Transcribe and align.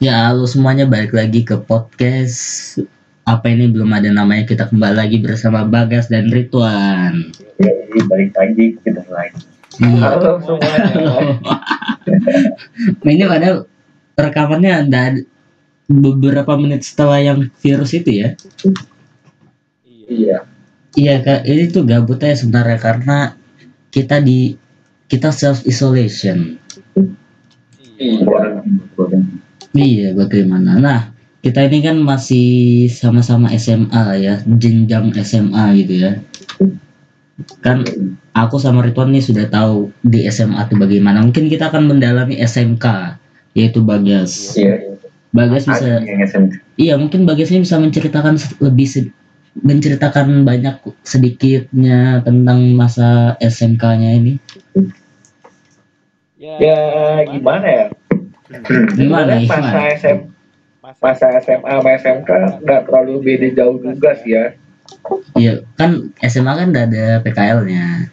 Ya, 0.00 0.32
halo 0.32 0.48
semuanya 0.48 0.88
balik 0.88 1.12
lagi 1.12 1.44
ke 1.44 1.60
podcast 1.60 2.72
apa 3.28 3.52
ini 3.52 3.68
belum 3.68 3.92
ada 3.92 4.08
namanya 4.08 4.48
kita 4.48 4.72
kembali 4.72 4.96
lagi 4.96 5.20
bersama 5.20 5.68
Bagas 5.68 6.08
dan 6.08 6.32
Ridwan. 6.32 7.28
Jadi 7.60 8.00
balik 8.08 8.32
lagi 8.32 8.80
kita 8.80 9.04
lagi. 9.12 9.44
Iya. 9.76 10.00
Halo 10.00 10.40
semuanya. 10.40 10.88
ini 13.12 13.24
pada 13.28 13.48
rekamannya 14.16 14.72
ada 14.88 15.20
beberapa 15.84 16.56
menit 16.56 16.80
setelah 16.88 17.20
yang 17.20 17.52
virus 17.60 17.92
itu 17.92 18.24
ya. 18.24 18.28
Iya. 20.08 20.48
Iya 20.96 21.14
kak, 21.20 21.44
ini 21.44 21.68
tuh 21.68 21.84
gabut 21.84 22.24
ya 22.24 22.32
sebenarnya 22.32 22.80
karena 22.80 23.18
kita 23.92 24.16
di 24.24 24.56
kita 25.12 25.28
self 25.28 25.68
isolation. 25.68 26.56
Iya. 28.00 28.24
Iya, 29.70 30.14
bagaimana? 30.18 30.78
Nah, 30.82 31.00
kita 31.40 31.64
ini 31.64 31.80
kan 31.80 31.96
masih 32.02 32.90
sama-sama 32.90 33.48
SMA 33.54 34.04
ya, 34.18 34.34
jenjang 34.44 35.14
SMA 35.22 35.64
gitu 35.84 35.94
ya. 35.96 36.12
Kan 37.64 37.86
aku 38.36 38.60
sama 38.60 38.84
Ridwan 38.84 39.14
nih 39.14 39.24
sudah 39.24 39.46
tahu 39.48 39.94
di 40.04 40.26
SMA 40.28 40.58
tuh 40.68 40.76
bagaimana. 40.76 41.22
Mungkin 41.24 41.48
kita 41.48 41.70
akan 41.72 41.86
mendalami 41.86 42.36
SMK, 42.42 43.16
yaitu 43.54 43.80
Bagas. 43.80 44.58
Iya. 44.58 44.98
Bagas 45.30 45.62
bisa, 45.62 46.02
Ada 46.02 46.02
yang 46.02 46.26
SMK. 46.26 46.52
iya 46.74 46.94
mungkin 46.98 47.22
Bagasnya 47.22 47.62
bisa 47.62 47.78
menceritakan 47.78 48.34
lebih 48.66 49.14
menceritakan 49.62 50.42
banyak 50.42 50.82
sedikitnya 51.06 52.22
tentang 52.26 52.74
masa 52.74 53.38
SMK-nya 53.38 54.10
ini. 54.18 54.42
Ya 56.36 57.22
gimana 57.30 57.66
ya? 57.66 57.84
Gimana, 58.50 59.38
Sebenarnya 59.38 59.46
Masa 59.46 59.56
gimana? 59.62 59.80
SM, 59.94 60.18
masa 60.82 61.26
SMA 61.38 61.70
sama 61.70 61.90
SMK 61.94 62.30
nggak 62.66 62.80
terlalu 62.90 63.14
beda 63.22 63.48
jauh 63.54 63.78
juga 63.78 64.10
sih 64.18 64.34
ya. 64.34 64.44
Iya, 65.38 65.62
kan 65.78 66.10
SMA 66.26 66.52
kan 66.58 66.74
udah 66.74 66.84
ada 66.90 67.06
PKL-nya. 67.22 68.10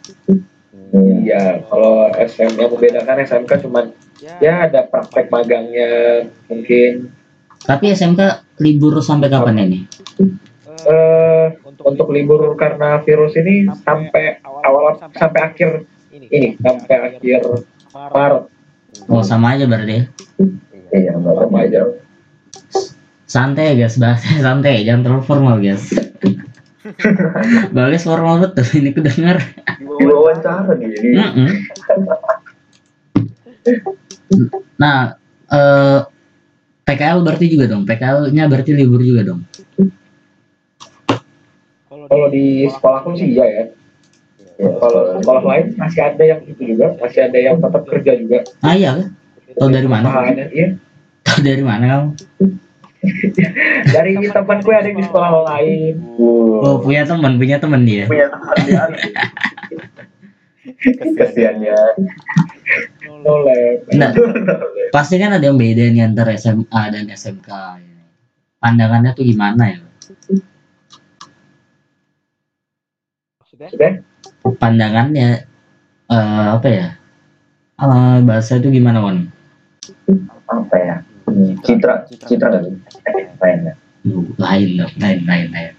Iya. 0.94 1.66
Kalau 1.66 2.14
SM 2.14 2.54
yang 2.54 2.70
membedakan 2.70 3.18
SMK 3.26 3.50
cuman 3.66 3.90
ya 4.38 4.70
ada 4.70 4.86
praktek 4.86 5.26
magangnya 5.26 6.22
mungkin. 6.46 7.10
Tapi 7.66 7.98
SMK 7.98 8.46
libur 8.62 9.02
sampai 9.02 9.26
kapan 9.26 9.58
ini? 9.58 9.80
Eh 10.86 11.46
untuk 11.82 12.14
libur 12.14 12.54
karena 12.54 13.02
virus 13.02 13.34
ini 13.34 13.66
sampai 13.82 14.38
awal 14.44 14.94
sampai 15.18 15.40
akhir 15.42 15.70
ini 16.14 16.54
sampai 16.62 16.96
akhir 17.18 17.42
Maret. 17.90 18.57
Oh 19.08 19.24
sama 19.24 19.56
aja 19.56 19.64
berarti. 19.64 20.04
ya. 20.04 20.04
Iya, 20.92 21.10
sama 21.16 21.58
aja. 21.64 21.80
Santai 23.28 23.76
ya 23.76 23.84
guys, 23.84 23.96
bahasanya 24.00 24.40
santai, 24.48 24.84
jangan 24.84 25.02
terlalu 25.04 25.24
formal 25.24 25.56
guys. 25.60 25.84
Bagas 27.76 28.04
formal 28.08 28.40
betul 28.40 28.64
ini 28.80 28.96
ku 28.96 29.00
dengar. 29.04 29.40
Di 29.76 29.84
wawancara 29.84 30.72
nih. 30.76 30.88
Jadi 30.96 31.08
Mm-mm. 31.16 31.50
Nah, 34.80 35.16
eh 35.52 36.00
PKL 36.88 37.20
berarti 37.20 37.52
juga 37.52 37.68
dong. 37.68 37.84
PKL-nya 37.84 38.48
berarti 38.48 38.72
libur 38.72 39.04
juga 39.04 39.24
dong. 39.28 39.44
kalau 42.08 42.32
di 42.32 42.64
sekolahku 42.64 43.20
sih 43.20 43.36
iya 43.36 43.44
ya. 43.44 43.64
Ya, 44.58 44.74
Kalau 44.74 45.22
sekolah 45.22 45.42
lain 45.46 45.66
masih 45.78 46.00
ada 46.02 46.22
yang 46.26 46.40
itu 46.42 46.74
juga, 46.74 46.90
masih 46.98 47.30
ada 47.30 47.38
yang 47.38 47.62
tetap 47.62 47.82
kerja 47.86 48.12
juga. 48.18 48.38
Ah 48.58 48.74
iya 48.74 48.90
kan? 48.98 49.08
Tahu 49.54 49.70
dari 49.70 49.86
mana? 49.86 50.06
Iya. 50.50 50.68
Tahu 51.22 51.38
dari 51.46 51.62
mana 51.62 51.84
kamu? 51.86 52.08
Dari 53.94 54.18
temanku 54.18 54.74
ada 54.74 54.90
yang 54.90 54.98
di 54.98 55.06
sekolah 55.06 55.30
lain. 55.46 55.94
Oh 56.18 56.82
punya 56.82 57.06
teman, 57.06 57.38
punya 57.38 57.56
teman 57.62 57.86
dia. 57.86 58.10
punya 58.10 58.26
teman 58.26 58.56
dia. 58.66 58.82
Kesian 61.18 61.62
ya. 61.62 61.78
Nolep. 63.22 63.86
Nah. 63.94 64.10
Pasti 64.90 65.14
kan 65.22 65.38
ada 65.38 65.46
yang 65.46 65.54
beda 65.54 65.94
nih 65.94 66.02
antara 66.02 66.34
SMA 66.34 66.82
dan 66.90 67.06
SMK. 67.06 67.48
ini. 67.78 68.02
Pandangannya 68.58 69.14
tuh 69.14 69.22
gimana 69.22 69.62
ya? 69.70 69.78
Sudah? 73.46 74.02
Pandangannya 74.56 75.44
eh 76.08 76.46
apa 76.56 76.68
ya? 76.68 76.88
Eh, 77.78 78.18
bahasa 78.26 78.58
itu 78.58 78.74
gimana 78.74 78.98
Wan? 79.04 79.30
Apa 80.48 80.76
ya? 80.80 80.96
Citra, 81.62 82.08
citra. 82.10 82.48
Lain 83.38 83.58
ya. 83.68 83.74
Uh, 84.08 84.24
lain 84.40 84.82
lain, 84.98 85.20
lain, 85.28 85.46
lain. 85.52 85.72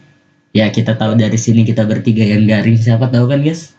Ya 0.53 0.69
kita 0.69 0.95
tahu 0.95 1.17
dari 1.17 1.35
sini 1.35 1.65
kita 1.65 1.85
bertiga 1.85 2.21
yang 2.21 2.45
garing 2.45 2.77
siapa 2.77 3.09
tahu 3.09 3.27
kan 3.29 3.41
guys? 3.41 3.73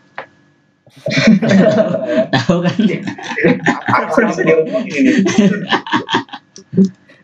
tahu 2.35 2.57
kan? 2.67 2.77
Aku 3.95 4.19
bisa 4.27 4.41
diomongin 4.43 4.91
ini. 4.91 5.11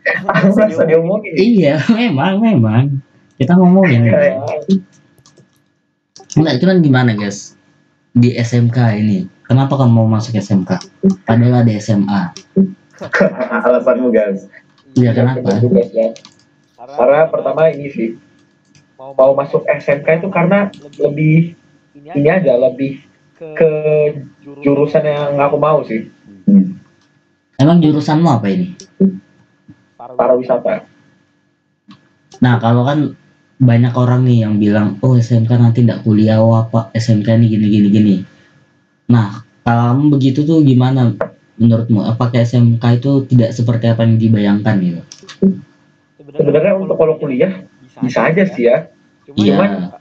Aku 0.08 0.46
merasa 0.56 0.82
diomongin 0.88 1.32
iya, 1.36 1.76
memang, 1.92 2.40
memang. 2.40 2.84
Kita 3.36 3.54
ngomongin. 3.54 4.08
Enggak, 6.34 6.54
itu 6.58 6.64
kan 6.64 6.78
gimana 6.80 7.12
guys? 7.12 7.57
Di 8.18 8.34
SMK 8.34 8.78
ini, 8.98 9.30
kenapa 9.46 9.78
kamu 9.78 9.94
mau 9.94 10.08
masuk 10.10 10.34
SMK? 10.34 10.74
Padahal 11.22 11.62
ada 11.62 11.72
SMA. 11.78 12.34
Alasanmu 13.62 14.10
guys. 14.10 14.50
Iya 14.98 15.14
kenapa? 15.14 15.62
Karena 16.74 17.30
pertama 17.30 17.70
ini 17.70 17.86
sih 17.94 18.08
mau 18.98 19.38
masuk 19.38 19.62
SMK 19.70 20.18
itu 20.18 20.28
karena 20.34 20.66
lebih 20.98 21.54
ini 21.94 22.26
aja 22.26 22.58
lebih 22.58 22.98
ke 23.38 23.70
jurusan 24.42 25.06
yang 25.06 25.38
aku 25.38 25.54
mau 25.54 25.86
sih 25.86 26.10
Emang 27.58 27.78
jurusanmu 27.82 28.26
apa 28.26 28.46
ini? 28.50 28.74
pariwisata. 29.98 30.86
Nah 32.38 32.54
kalau 32.62 32.86
kan 32.86 33.18
banyak 33.58 33.90
orang 33.98 34.22
nih 34.22 34.46
yang 34.46 34.54
bilang, 34.62 35.02
oh 35.02 35.18
SMK 35.18 35.50
nanti 35.58 35.82
tidak 35.82 36.06
kuliah, 36.06 36.38
oh 36.38 36.54
apa 36.62 36.94
SMK 36.94 37.26
ini 37.42 37.46
gini 37.50 37.66
gini 37.66 37.88
gini. 37.90 38.14
Nah 39.10 39.42
kalau 39.66 39.92
kamu 39.92 40.04
begitu 40.14 40.46
tuh 40.46 40.62
gimana 40.62 41.12
menurutmu? 41.58 42.06
Apakah 42.06 42.46
SMK 42.46 43.02
itu 43.02 43.26
tidak 43.26 43.50
seperti 43.50 43.90
apa 43.90 44.06
yang 44.06 44.16
dibayangkan 44.16 44.74
gitu? 44.78 45.02
Sebenarnya 46.38 46.78
untuk 46.78 46.94
kalau 46.94 47.18
kuliah 47.18 47.66
bisa 47.98 48.30
aja 48.30 48.46
sih 48.46 48.70
ya. 48.70 48.86
Iya. 49.34 49.92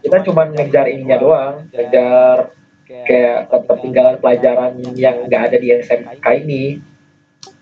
Kita 0.00 0.24
cuma 0.24 0.48
ngejar 0.48 0.88
ininya 0.88 1.20
doang, 1.20 1.54
ngejar 1.70 2.56
kayak 2.88 3.52
ketertinggalan 3.52 4.16
pelajaran 4.18 4.72
yang 4.96 5.28
nggak 5.28 5.52
ada 5.52 5.56
di 5.60 5.68
SMK 5.76 6.26
ini. 6.42 6.80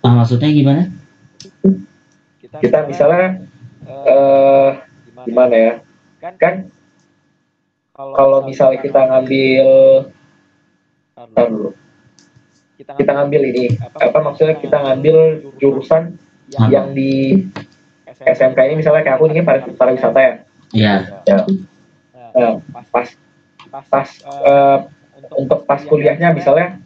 Ah, 0.07 0.23
maksudnya 0.23 0.49
gimana? 0.55 0.87
Kita 2.63 2.87
misalnya 2.87 3.43
eh 4.07 4.71
gimana 5.25 5.55
ya? 5.55 5.73
Kan 6.39 6.55
kalau 8.17 8.39
misalnya 8.43 8.79
kita 8.81 9.01
ngambil 9.05 9.67
ntar 11.13 11.47
dulu. 11.49 11.71
kita 12.99 13.13
ngambil 13.15 13.41
ini. 13.47 13.65
apa 13.79 14.19
maksudnya 14.19 14.57
kita 14.59 14.77
ngambil 14.81 15.17
jurusan 15.57 16.17
yang 16.69 16.91
di 16.91 17.45
SMK 18.27 18.59
ini 18.59 18.75
misalnya 18.81 19.03
kayak 19.03 19.17
aku 19.21 19.31
ini 19.31 19.41
para- 19.41 19.69
pariwisata. 19.71 20.21
ya? 20.21 20.33
Iya. 20.73 20.95
Nah, 22.33 22.53
pas 22.91 23.09
pas 23.87 24.09
eh, 24.25 24.79
untuk 25.37 25.65
pas 25.65 25.81
kuliahnya 25.81 26.33
misalnya 26.33 26.81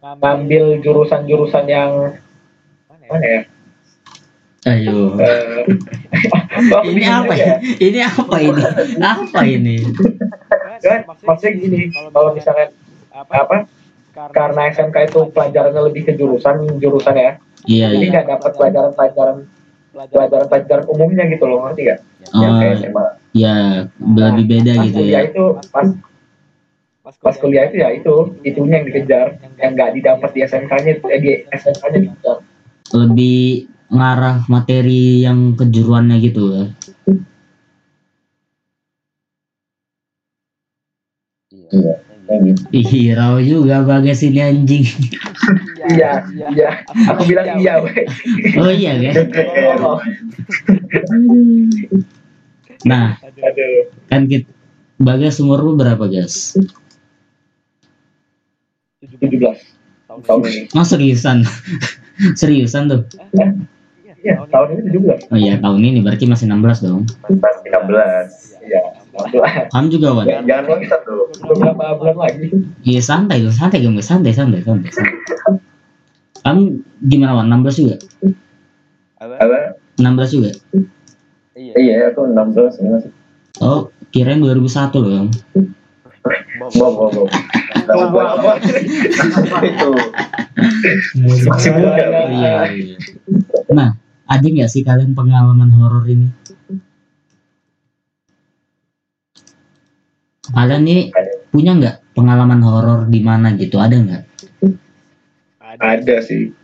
ngambil 0.00 0.78
jurusan-jurusan 0.80 1.64
yang 1.66 2.14
mana 3.08 3.26
ya 3.26 3.40
Ayo. 4.66 5.14
Ini 6.90 7.04
apa 7.06 7.32
ya? 7.38 7.54
Ini 7.62 8.00
apa 8.02 8.36
ini? 8.42 8.62
Apa 8.98 9.40
ini? 9.46 9.76
kan 10.76 11.00
maksudnya 11.24 11.52
gini 11.56 11.80
kalau 12.12 12.36
misalnya 12.36 12.68
apa 13.12 13.64
karena 14.12 14.62
SMK 14.72 14.96
itu 15.12 15.20
pelajarannya 15.32 15.82
lebih 15.88 16.02
ke 16.08 16.12
jurusan 16.16 16.78
jurusan 16.80 17.16
ya 17.16 17.32
Iya. 17.66 17.90
jadi 17.90 18.04
iya. 18.06 18.12
nggak 18.14 18.26
dapat 18.30 18.50
pelajaran-pelajaran 18.54 19.36
pelajaran-pelajaran 19.96 20.84
umumnya 20.86 21.24
gitu 21.32 21.44
loh 21.48 21.66
ngerti 21.66 21.82
gak? 21.90 22.00
yang 22.36 22.52
Oh, 22.52 22.58
kayak 22.60 22.74
SMA 22.84 23.06
ya 23.32 23.56
lebih 23.98 24.44
beda 24.46 24.72
gitu 24.86 25.00
ya. 25.02 25.20
itu 25.26 25.44
pas 25.72 25.88
pas 27.22 27.34
kuliah 27.38 27.70
itu 27.70 27.76
ya 27.80 27.88
itu 27.94 28.14
itunya 28.42 28.82
yang 28.82 28.86
dikejar 28.90 29.26
yang 29.62 29.72
nggak 29.78 29.90
didapat 29.94 30.30
di 30.34 30.40
SMK-nya 30.42 30.92
eh, 31.00 31.20
di 31.22 31.30
SMK-nya 31.50 31.98
dikejar 32.02 32.38
Lebih 32.94 33.66
ngarah 33.92 34.46
materi 34.50 35.22
yang 35.22 35.54
kejuruannya 35.54 36.16
gitu 36.22 36.42
ya. 36.52 36.64
Iya. 41.54 41.92
Ih, 42.74 43.14
raw 43.14 43.38
juga 43.38 43.86
bagas 43.86 44.26
ini 44.26 44.42
anjing. 44.42 44.82
iya 45.86 46.18
iya 46.50 46.82
aku 47.06 47.22
bilang 47.30 47.62
iya 47.62 47.78
weh 47.78 48.02
oh 48.58 48.72
iya 48.74 49.14
Oh, 49.78 50.02
nah 52.90 53.14
kan 54.10 54.26
kita 54.26 54.50
Bagas 54.96 55.36
umur 55.44 55.60
lu 55.60 55.76
berapa 55.76 56.08
gas? 56.08 56.56
17 59.04 59.44
tahun 60.08 60.40
ini 60.48 60.72
Oh 60.72 60.86
seriusan? 60.88 61.44
seriusan 62.40 62.88
tuh? 62.88 63.00
Iya 64.26 64.42
tahun 64.50 64.66
ini 64.74 64.82
17 64.90 65.30
Oh 65.30 65.38
iya 65.38 65.54
tahun 65.56 65.80
ini 65.80 65.98
berarti 66.02 66.24
masih 66.26 66.50
16 66.50 66.82
dong. 66.82 67.06
masih 67.30 67.68
16 67.70 68.66
iya 68.66 68.82
16 69.14 69.70
Kamu 69.70 69.86
juga 69.88 70.08
Wan? 70.12 70.26
Ya, 70.26 70.42
jangan 70.42 70.64
lagi 70.68 70.86
satu 70.90 71.14
beberapa 71.40 71.84
bulan 71.94 72.16
lagi 72.18 72.46
Iya 72.82 73.00
santai 73.00 73.38
dong, 73.40 73.54
santai 73.54 73.78
dong, 73.80 73.94
santai, 74.00 74.34
santai, 74.34 74.60
santai. 74.60 74.90
Kamu 76.42 76.60
gimana 77.06 77.38
Wan? 77.38 77.46
16 77.48 77.80
juga? 77.80 77.96
apa 79.16 79.78
16 79.96 80.34
juga? 80.34 80.50
iya 81.56 82.10
aku 82.10 82.26
16 82.26 82.82
ini 82.82 82.88
masih 82.90 83.10
Oh 83.56 83.88
kirain 84.10 84.42
2001 84.42 84.66
loh 84.98 85.10
Bang. 85.14 85.28
bom 86.58 86.92
bom 86.92 87.10
bom 87.14 87.28
Nah, 87.86 88.10
gua 88.10 88.34
apa 88.34 88.58
itu 89.62 89.90
masih 91.22 91.70
muda 91.72 91.90
Iya, 91.94 92.26
iya, 92.26 92.54
iya. 92.74 92.96
Nah, 93.70 93.94
ada 94.26 94.46
nggak 94.46 94.70
sih 94.70 94.82
kalian 94.82 95.14
pengalaman 95.14 95.70
horor 95.70 96.04
ini? 96.10 96.28
Kalian 100.46 100.82
nih 100.86 101.00
punya 101.50 101.72
nggak 101.74 101.96
pengalaman 102.14 102.60
horor 102.62 103.00
di 103.10 103.20
mana 103.22 103.54
gitu? 103.54 103.78
Ada 103.78 103.96
nggak? 103.96 104.22
ada 105.76 106.24
sih 106.24 106.56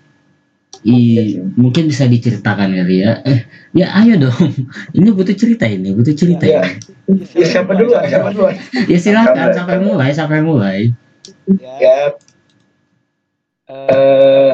I, 0.82 1.38
mungkin 1.55 1.87
bisa 1.87 2.11
diceritakan 2.11 2.75
kali 2.75 3.06
ya. 3.06 3.23
Eh, 3.23 3.47
ya 3.70 3.94
ayo 4.03 4.19
dong. 4.19 4.35
Ini 4.99 5.15
butuh 5.15 5.37
cerita 5.38 5.62
ini, 5.69 5.94
butuh 5.94 6.11
cerita 6.11 6.43
Iya. 6.43 6.65
ini. 7.06 7.23
ya, 7.38 7.47
siapa 7.47 7.70
duluan 7.79 8.03
siapa 8.11 8.35
duluan 8.35 8.56
Ya 8.91 8.99
silakan 8.99 9.55
sampai 9.55 9.79
mulai, 9.79 10.11
sampai 10.11 10.38
mulai. 10.43 10.79
ya 11.47 12.15
eh 13.70 14.53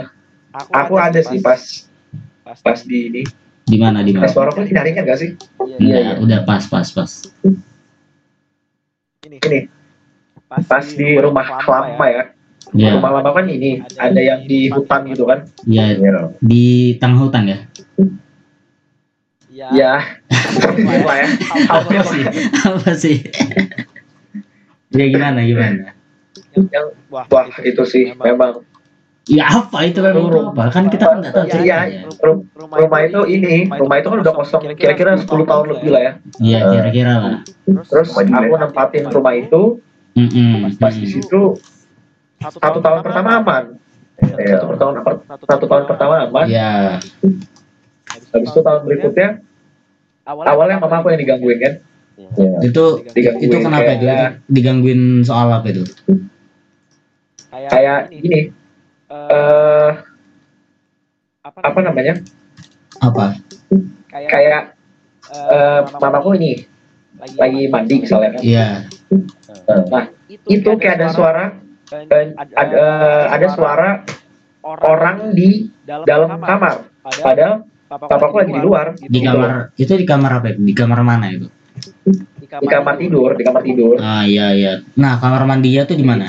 aku 0.52 1.00
ada 1.00 1.20
sih 1.24 1.40
pas 1.40 1.56
pas 1.56 1.87
di 2.86 2.98
ini. 3.10 3.22
Di 3.68 3.76
mana 3.76 4.00
di 4.00 4.16
mana? 4.16 4.32
suara 4.32 4.48
aku 4.48 4.64
tidak 4.64 4.88
ringan 4.88 5.04
gak 5.04 5.18
sih? 5.20 5.30
Nah, 5.60 6.16
udah 6.24 6.40
pas 6.48 6.64
pas 6.64 6.88
pas. 6.88 7.10
ini. 9.28 9.68
Pas 10.48 10.86
di 10.88 11.08
rumah 11.20 11.44
lama 11.44 12.06
ya. 12.08 12.24
Ya, 12.76 12.96
rumah 12.96 13.20
lama 13.20 13.30
kan 13.32 13.48
ini 13.48 13.80
ada 13.96 14.20
yang 14.20 14.44
di 14.48 14.72
hutan 14.72 15.08
gitu 15.12 15.28
kan? 15.28 15.44
Ya 15.68 15.92
Iya. 15.92 16.32
di 16.40 16.96
tengah 16.96 17.28
hutan 17.28 17.44
ya. 17.48 17.58
ya 19.80 19.92
mungkin 20.64 21.02
lah 21.04 21.16
ya. 21.20 21.28
Hampir 21.68 22.02
sih? 22.08 22.22
Apa 22.64 22.90
sih? 22.96 23.16
Ya 24.96 25.04
gimana 25.12 25.44
gimana? 25.44 25.98
yang 26.72 26.90
wah 27.12 27.46
itu 27.62 27.82
sih 27.86 28.10
memang 28.16 28.64
Ya 29.28 29.44
apa 29.44 29.84
itu 29.84 30.00
memang 30.00 30.32
Rumah. 30.32 30.52
apa? 30.56 30.62
Kan 30.72 30.84
kita 30.88 31.04
kan 31.04 31.16
nggak 31.20 31.32
tahu 31.36 31.44
Iya, 31.44 31.52
ceritanya. 31.52 32.00
rum- 32.24 32.48
rumah 32.56 33.00
itu 33.04 33.20
ini 33.28 33.68
rumah 33.68 33.96
itu 34.00 34.08
kan 34.08 34.18
udah 34.24 34.34
kosong. 34.34 34.60
Kira-kira 34.72 35.20
10 35.20 35.44
tahun 35.44 35.64
lebih 35.76 35.90
lah 35.92 36.00
ya. 36.00 36.12
Iya 36.40 36.58
kira-kira 36.72 37.12
lah. 37.20 37.38
terus 37.68 38.08
aku 38.16 38.54
nempatin 38.56 39.04
rumah 39.12 39.34
itu. 39.36 39.62
Mm-mm. 40.18 40.74
pas 40.82 40.90
di 40.90 41.06
situ 41.06 41.62
satu 42.42 42.80
tahun 42.82 43.06
pertama 43.06 43.38
aman. 43.38 43.64
satu 44.18 44.74
tahun 44.74 44.94
satu 45.46 45.64
tahun 45.68 45.84
pertama 45.86 46.14
aman. 46.26 46.46
Ya, 46.50 46.98
habis 48.08 48.50
itu 48.50 48.60
tahun 48.64 48.80
berikutnya 48.82 49.28
awalnya 50.26 50.82
mama 50.82 51.04
aku 51.04 51.14
yang 51.14 51.20
digangguin 51.22 51.58
kan? 51.62 51.74
Itu 52.64 53.04
digangguin 53.14 53.46
itu 53.46 53.56
kenapa 53.62 53.90
itu? 53.94 54.06
Digangguin 54.50 55.22
soal 55.22 55.52
apa 55.54 55.68
itu? 55.70 55.84
kayak 57.48 58.10
gini 58.12 58.57
eh 59.08 59.90
apa 61.48 61.80
namanya 61.80 62.14
Apa? 63.00 63.40
kayak 64.12 64.76
eh 65.28 65.80
mamaku 65.96 66.30
ini 66.36 66.52
lagi 67.36 67.62
mandi 67.68 67.94
misalnya 68.04 68.36
kan 68.36 68.42
Iya. 68.44 68.68
nah 69.88 70.04
itu 70.28 70.70
kayak 70.76 70.94
ada 71.00 71.08
suara 71.08 71.44
eh, 71.92 72.26
ada 72.36 72.84
ada 73.32 73.46
suara 73.48 73.90
orang 74.62 75.32
di 75.32 75.72
dalam 76.04 76.36
kamar 76.36 76.92
padahal 77.02 77.64
papaku 77.88 78.36
lagi 78.44 78.52
di 78.52 78.60
luar 78.60 78.86
Di 79.00 79.20
kamar 79.24 79.72
itu 79.80 79.92
di 79.96 80.04
kamar 80.04 80.30
apa 80.44 80.46
itu? 80.52 80.60
Di 80.60 80.74
kamar 80.76 81.00
mana 81.00 81.26
itu? 81.32 81.48
di 82.36 82.66
kamar 82.68 83.00
tidur 83.00 83.32
di 83.38 83.44
kamar 83.46 83.62
tidur 83.64 83.96
Ah 83.96 84.26
iya 84.28 84.52
iya. 84.52 84.72
Nah 85.00 85.16
kamar 85.16 85.48
mandinya 85.48 85.88
tuh 85.88 85.96
di 85.96 86.04
mana? 86.04 86.28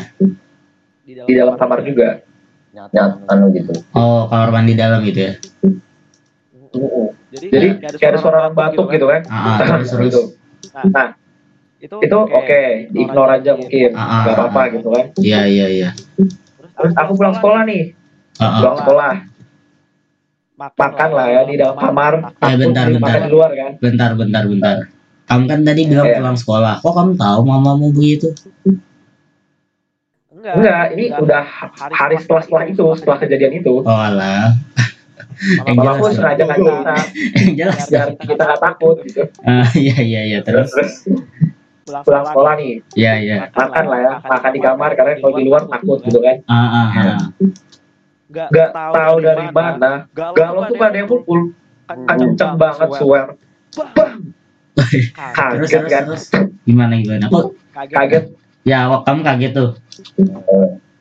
di 1.04 1.34
dalam 1.36 1.58
kamar 1.60 1.84
juga 1.84 2.24
nyat 2.70 2.92
anu 3.26 3.50
gitu 3.52 3.74
Oh 3.92 4.30
kamar 4.30 4.50
mandi 4.52 4.74
dalam 4.74 5.02
gitu 5.04 5.20
ya? 5.22 5.34
jadi 7.30 7.82
kayak 7.82 8.12
ada 8.14 8.18
suara 8.18 8.38
orang 8.44 8.54
batuk 8.54 8.90
gitu 8.90 9.06
kan 9.06 9.22
Ah, 9.26 9.42
ah, 9.48 9.58
terus 9.82 9.90
terus. 9.90 10.06
Gitu. 10.06 10.22
nah 10.88 11.18
itu 11.80 11.96
oke 12.20 12.62
ignore 12.92 13.32
aja 13.32 13.52
mungkin 13.54 13.90
Ah, 13.94 14.02
ah, 14.02 14.22
nggak 14.22 14.34
ah. 14.34 14.38
apa-apa 14.46 14.62
gitu 14.76 14.88
kan 14.92 15.06
Iya 15.18 15.42
iya 15.46 15.66
iya. 15.68 15.90
terus 16.54 16.94
aku 16.94 17.12
pulang 17.16 17.34
sekolah 17.34 17.62
nih 17.66 17.98
Ah, 18.38 18.46
ah. 18.46 18.54
pulang 18.62 18.78
sekolah 18.78 19.12
makan 20.60 21.10
lah 21.16 21.28
ya 21.28 21.42
di 21.44 21.56
dalam 21.56 21.74
kamar 21.74 22.14
Eh, 22.38 22.56
bentar, 22.56 22.86
bentar. 22.86 23.00
makan 23.02 23.22
di 23.24 23.32
luar 23.32 23.52
kan 23.56 23.72
Bentar 23.80 24.12
bentar 24.14 24.44
bentar. 24.44 24.78
Kamu 25.24 25.44
kan 25.46 25.60
tadi 25.62 25.82
bilang 25.86 26.04
Iya. 26.04 26.18
pulang 26.18 26.36
sekolah. 26.36 26.74
Kok 26.82 26.90
kamu 26.92 27.12
tahu 27.16 27.40
mamamu 27.46 27.94
begitu? 27.94 28.34
Enggak. 30.40 30.86
Ini 30.96 31.06
udah 31.20 31.44
hari 31.76 32.16
setelah 32.22 32.42
setelah 32.44 32.64
itu 32.70 32.86
setelah 32.96 33.18
kejadian 33.20 33.54
itu. 33.60 33.74
Oh 33.84 34.00
alah. 34.00 34.56
Yang 35.40 35.76
jelas 35.80 35.96
aku 35.96 36.04
dong. 36.04 36.16
sengaja 36.20 36.44
nggak 36.44 36.60
cerita 36.60 36.96
Yang 37.32 37.56
jelas 37.56 37.80
biar 37.88 38.08
kita 38.20 38.44
nggak 38.44 38.62
takut. 38.62 38.96
gitu 39.08 39.24
Ah, 39.48 39.70
iya 39.76 39.98
iya 40.04 40.22
iya 40.28 40.40
terus. 40.44 40.68
Terus. 40.72 40.94
terus. 41.08 42.04
Pulang 42.06 42.26
sekolah 42.28 42.54
nih. 42.60 42.74
Iya 42.96 43.14
iya. 43.24 43.36
makan 43.56 43.86
lah 43.88 44.00
ya. 44.00 44.14
makan 44.22 44.52
di 44.52 44.62
kamar 44.62 44.90
karena 45.00 45.12
kalau 45.18 45.36
di 45.40 45.44
luar 45.48 45.64
takut 45.68 46.00
gitu 46.04 46.20
kan. 46.20 46.36
Ah 46.48 46.68
ah 46.68 46.88
ah. 46.92 47.20
nggak 48.30 48.70
tahu 48.76 49.16
dari 49.24 49.48
mana. 49.50 49.92
galau 50.14 50.62
tuh 50.68 50.76
pada 50.76 50.96
yang 50.96 51.08
pukul 51.08 51.56
kenceng 51.88 52.54
banget 52.60 52.90
swear. 53.00 53.26
Terus 53.74 55.72
kaget. 55.72 56.04
Terus 56.04 56.24
kan. 56.30 56.44
Gimana 56.68 56.94
gimana? 57.00 57.26
Kaget 57.74 58.36
ya 58.64 58.90
kamu 59.04 59.22
kaget 59.24 59.52
tuh. 59.54 59.70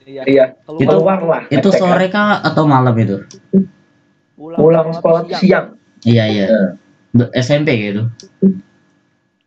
iya 0.09 0.57
Itu- 0.57 0.89
keluar 0.89 1.21
lah 1.21 1.43
Itu 1.49 1.69
kan. 1.69 1.79
sore 1.79 2.07
kah 2.09 2.41
atau 2.41 2.65
malam 2.65 2.95
itu? 2.97 3.23
pulang 4.39 4.91
sekolah 4.95 5.27
tuh 5.27 5.37
siang. 5.37 5.77
Iya 6.03 6.25
iya. 6.27 6.47
Be- 7.13 7.33
SMP 7.35 7.69
gitu. 7.77 8.09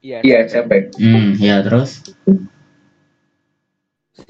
iya 0.01 0.43
SMP 0.45 0.91
Hmm, 0.97 1.37
ya 1.37 1.61
terus. 1.61 2.03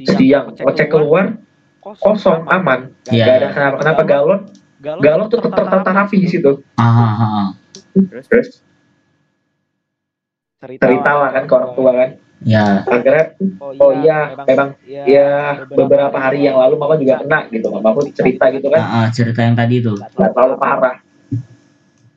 siang 0.01 0.55
ngecek 0.55 0.88
keluar 0.88 1.38
kosong 1.81 2.45
aman. 2.47 2.93
Iya. 3.09 3.25
nggak 3.25 3.35
ada 3.38 3.47
kenapa 3.51 3.75
kenapa 3.81 4.01
galon 4.05 4.39
galon? 4.81 5.25
tuh 5.29 5.39
tetap 5.41 5.57
tertata 5.57 5.91
rapi. 5.93 6.17
di 6.21 6.29
situ. 6.29 6.61
Ah, 6.77 6.85
ah, 6.85 7.21
ah. 7.21 7.47
terus? 8.29 8.61
Cerita 10.61 11.11
lah 11.17 11.29
kan 11.33 11.43
ke 11.50 11.53
orang 11.57 11.71
tua 11.73 11.91
kan 11.97 12.09
Ya, 12.41 12.81
akhirnya 12.89 13.38
oh 13.77 13.93
iya 14.01 14.33
memang 14.50 14.74
ya 14.89 15.62
beberapa 15.69 16.17
hari 16.17 16.50
yang 16.50 16.57
lalu 16.57 16.74
mama 16.74 16.98
juga 16.98 17.21
kena 17.21 17.45
gitu 17.53 17.69
mama 17.69 17.93
aku 17.93 18.10
cerita 18.10 18.50
gitu 18.50 18.65
kan. 18.74 18.81
Ah, 18.81 18.98
ah, 18.98 19.07
cerita 19.13 19.45
yang 19.45 19.53
tadi 19.53 19.77
tuh. 19.77 19.93
nggak 19.93 20.31
terlalu 20.33 20.55
parah. 20.57 20.98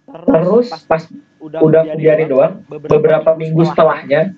Terus 0.09 0.73
pas 0.88 1.02
udah 1.45 1.85
aku 1.85 1.97
biarin 2.00 2.28
doang 2.33 2.64
beberapa 2.88 3.37
minggu 3.37 3.69
setelahnya 3.69 4.33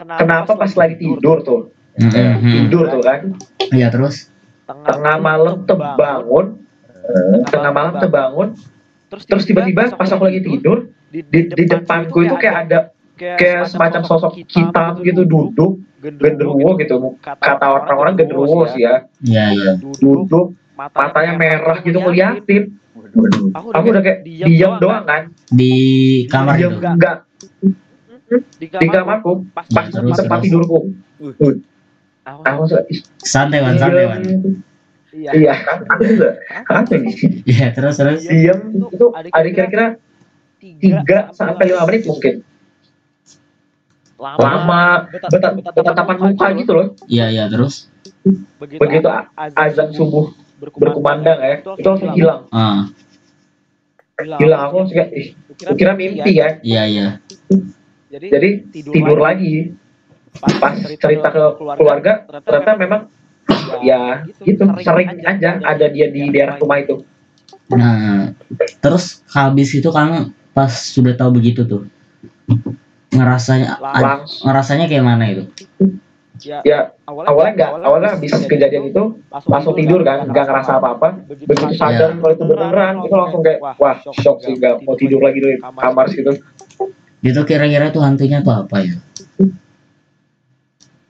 kenapa 0.00 0.56
pas 0.56 0.72
lagi 0.72 0.96
tidur? 0.96 1.44
tuh? 1.44 1.60
Hmm, 2.00 2.08
hmm. 2.08 2.52
tidur 2.64 2.88
tuh 2.88 3.02
kan. 3.04 3.20
Iya 3.68 3.92
terus. 3.92 4.32
tengah 4.64 5.20
malam 5.20 5.68
terbangun. 5.68 6.64
Tengah 7.52 7.72
malam 7.76 7.94
terbangun. 8.00 8.48
terus 9.12 9.46
tiba-tiba 9.46 9.94
pas 9.94 10.10
aku 10.10 10.26
lagi 10.26 10.42
tidur 10.42 10.90
di, 11.06 11.22
di 11.30 11.64
depanku 11.70 12.26
itu 12.26 12.34
kayak 12.34 12.66
ada 12.66 12.90
kayak 13.14 13.70
semacam 13.70 14.02
sosok 14.02 14.32
hitam 14.48 15.00
gitu 15.02 15.22
duduk 15.22 15.78
genderuwo 16.02 16.76
gitu. 16.76 17.16
kata 17.22 17.64
orang-orang 17.64 18.14
genderuwo 18.18 18.68
sih 18.68 18.84
ya. 18.84 19.08
Iya 19.24 19.44
iya. 19.54 19.70
duduk 19.78 20.52
matanya 20.74 21.32
merah 21.38 21.78
gitu 21.80 21.98
ngeliatin. 22.02 22.76
Aku 23.54 23.86
udah 23.94 24.02
kayak 24.02 24.26
diam 24.26 24.82
doang 24.82 25.06
kan? 25.06 25.22
Di 25.48 25.74
kamar 26.26 26.58
diam 26.58 26.76
itu. 26.76 26.82
enggak 26.82 27.16
di 28.58 28.86
kamarku. 28.90 29.46
pas 29.54 29.66
Ya, 29.70 29.86
di 29.86 29.92
terus, 29.92 30.16
tempat 30.18 30.38
terus. 30.42 30.50
tidurku 30.50 30.78
aku. 32.24 32.64
Santai 33.20 33.60
wan, 33.60 33.76
santai 33.76 34.04
wan. 34.08 34.20
iya, 35.14 35.30
iya. 35.36 35.54
Aku 35.62 36.02
juga 36.04 36.30
nih 36.98 37.14
iya 37.46 37.66
terus 37.70 37.94
terus. 38.00 38.26
Diam 38.26 38.58
itu 38.74 39.06
ada 39.14 39.48
kira-kira 39.48 39.86
tiga 40.58 41.30
sampai 41.36 41.70
lima 41.70 41.84
menit 41.86 42.08
mungkin 42.08 42.40
lama, 44.24 44.40
lama. 44.40 44.82
Betatapan 45.76 46.16
muka 46.32 46.46
gitu 46.56 46.72
loh. 46.72 46.86
Iya 47.04 47.26
iya 47.28 47.44
terus? 47.52 47.92
Begitu, 48.56 48.80
begitu 48.80 49.08
azan 49.36 49.92
subuh 49.92 50.32
berkumandang. 50.56 51.38
ya 51.44 51.60
itu 51.60 51.88
langsung 51.92 52.12
hilang. 52.16 52.40
ah. 52.48 52.88
hilang. 54.40 54.60
Aku 54.70 54.74
langsung 54.80 54.96
kayak 54.96 55.10
ih 55.12 55.28
kira 55.76 55.92
mimpi 55.92 56.32
ya. 56.40 56.48
Iya 56.64 56.82
iya. 56.88 57.06
Jadi, 58.08 58.26
jadi 58.30 58.50
tidur, 58.72 58.92
tidur 58.96 59.18
lagi. 59.20 59.76
pas 60.34 60.74
cerita 60.74 61.30
ke 61.30 61.42
keluarga 61.78 62.26
ternyata 62.26 62.74
memang 62.74 63.06
ya, 63.86 64.26
ya 64.26 64.42
gitu 64.42 64.66
sering 64.82 65.22
aja 65.22 65.62
ada 65.62 65.86
dia 65.86 66.10
di 66.10 66.26
daerah 66.34 66.58
rumah 66.58 66.82
itu. 66.82 67.06
Nah 67.70 68.34
terus 68.82 69.22
habis 69.30 69.70
itu 69.78 69.86
kamu 69.94 70.34
pas 70.50 70.74
sudah 70.74 71.14
tahu 71.14 71.38
begitu 71.38 71.62
tuh 71.62 71.86
ngerasanya 73.14 73.78
Langsung. 73.78 74.44
ngerasanya 74.50 74.86
kayak 74.90 75.04
mana 75.06 75.24
itu? 75.30 75.44
Ya, 76.42 76.58
ya 76.66 76.78
awalnya 77.06 77.30
awalnya 77.30 77.52
enggak 77.54 77.70
awalnya 77.86 78.10
habis 78.18 78.30
kejadian 78.50 78.90
itu 78.90 79.02
langsung, 79.30 79.50
langsung 79.54 79.74
tidur 79.78 80.02
kan 80.02 80.26
nggak 80.26 80.44
ngerasa 80.50 80.82
apa-apa 80.82 81.08
begitu 81.30 81.54
sadar 81.78 82.10
ya. 82.10 82.18
kalau 82.18 82.34
itu 82.34 82.44
beneran 82.44 82.94
itu 83.06 83.14
langsung 83.14 83.40
kayak 83.46 83.62
wah 83.62 83.96
shock 84.02 84.42
sih 84.42 84.58
nggak 84.58 84.82
mau 84.82 84.98
tidur 84.98 85.22
lagi 85.22 85.38
di 85.38 85.56
kamar 85.62 86.10
situ. 86.10 86.34
Itu 87.24 87.40
kira-kira 87.46 87.94
tuh 87.94 88.02
hantunya 88.02 88.42
tuh 88.42 88.66
apa 88.66 88.76
ya? 88.82 88.94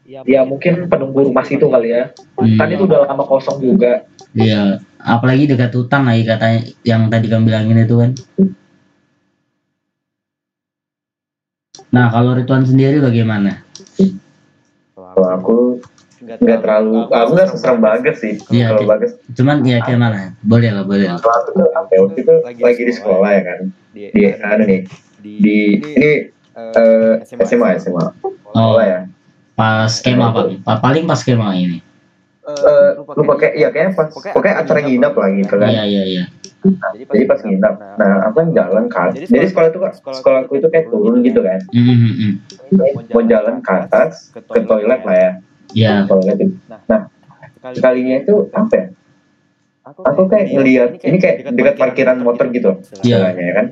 Ya, 0.04 0.20
ya 0.28 0.40
mungkin 0.44 0.86
penunggu 0.92 1.32
rumah 1.32 1.42
situ 1.42 1.66
kali 1.66 1.90
ya. 1.90 2.12
Hmm. 2.36 2.60
kan 2.60 2.68
itu 2.68 2.84
udah 2.84 3.08
lama 3.08 3.24
kosong 3.24 3.64
juga. 3.64 4.04
Iya 4.36 4.84
apalagi 5.04 5.44
dekat 5.44 5.76
hutan 5.76 6.08
lagi 6.08 6.24
katanya 6.24 6.58
yang 6.80 7.12
tadi 7.12 7.28
kamu 7.28 7.44
bilangin 7.44 7.84
itu 7.84 7.94
kan 8.00 8.10
nah 11.94 12.10
kalau 12.10 12.34
Rituan 12.34 12.66
sendiri 12.66 12.98
bagaimana? 12.98 13.62
Kalau 14.94 15.28
aku 15.30 15.56
nggak 16.24 16.60
terlalu 16.64 17.06
aku 17.06 17.30
nggak 17.36 17.48
seserem 17.54 17.78
banget 17.78 18.14
sih. 18.18 18.34
iya, 18.50 18.74
kalau 18.74 18.90
bagus. 18.90 19.14
Cuman 19.38 19.62
ya 19.62 19.78
kayak 19.84 20.00
mana? 20.02 20.34
Boleh 20.42 20.74
lah 20.74 20.82
boleh 20.82 21.06
lah. 21.06 21.20
Kalau 21.22 21.36
aku 21.38 21.50
tuh 21.54 21.68
sampai 21.70 21.96
waktu 22.02 22.18
itu 22.26 22.34
lagi 22.42 22.82
di 22.82 22.94
sekolah 22.96 23.30
ya 23.30 23.42
kan? 23.46 23.58
Di, 23.94 24.02
di 24.10 24.22
anu 24.42 24.64
nih. 24.66 24.80
di, 25.24 25.32
di 25.40 25.58
ini 25.80 26.10
uh, 26.52 27.16
SMA 27.24 27.80
SMA 27.80 28.04
oh 28.52 28.76
ya. 28.82 29.08
pas 29.54 29.88
skema 29.88 30.34
pak. 30.34 30.60
Paling 30.82 31.06
pas 31.06 31.16
skema 31.22 31.54
ini. 31.54 31.78
Uh, 32.44 33.00
lupa 33.16 33.40
kayak 33.40 33.54
iya 33.56 33.68
kayaknya 33.72 33.96
pas 33.96 34.12
pokoknya 34.12 34.56
acara 34.60 34.80
nginap 34.84 35.14
lah 35.16 35.28
gitu 35.32 35.54
kan? 35.56 35.68
Iya 35.70 35.84
iya 35.86 36.02
iya 36.04 36.24
nah, 36.64 36.92
jadi 36.96 37.24
pas 37.28 37.40
nginap 37.44 37.74
nah 38.00 38.12
aku 38.28 38.34
kan 38.40 38.48
jalan 38.56 38.84
kan. 38.88 39.10
Jadi 39.12 39.46
sekolah 39.52 39.68
itu 39.68 39.78
sekolahku 40.20 40.52
itu 40.56 40.68
kayak 40.72 40.86
turun 40.88 41.20
gitu 41.20 41.40
kan. 41.44 41.60
Mm-hmm. 41.70 42.32
mau 43.12 43.22
jalan 43.24 43.60
ke 43.60 43.72
atas 43.72 44.32
ke 44.32 44.60
toilet 44.64 45.00
lah 45.04 45.16
ya. 45.16 45.30
Iya. 45.74 45.92
Toilet 46.08 46.36
itu. 46.40 46.54
Nah 46.88 47.00
sekalinya. 47.72 48.16
itu 48.24 48.34
apa 48.52 48.74
ya? 48.74 48.86
Aku 49.84 50.22
kayak 50.32 50.46
ngeliat 50.48 50.90
ini 51.04 51.16
kayak 51.20 51.36
dekat 51.52 51.74
parkiran 51.76 52.18
motor 52.24 52.48
gitu. 52.48 52.80
iya. 53.04 53.32
ya 53.36 53.52
kan? 53.52 53.66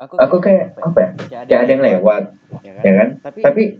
Aku 0.00 0.42
kayak 0.42 0.74
apa 0.82 0.98
ya? 0.98 1.10
kayak 1.46 1.60
ada 1.66 1.70
yang 1.70 1.82
lewat 1.84 2.24
ya 2.82 2.92
kan? 2.98 3.08
tapi 3.20 3.78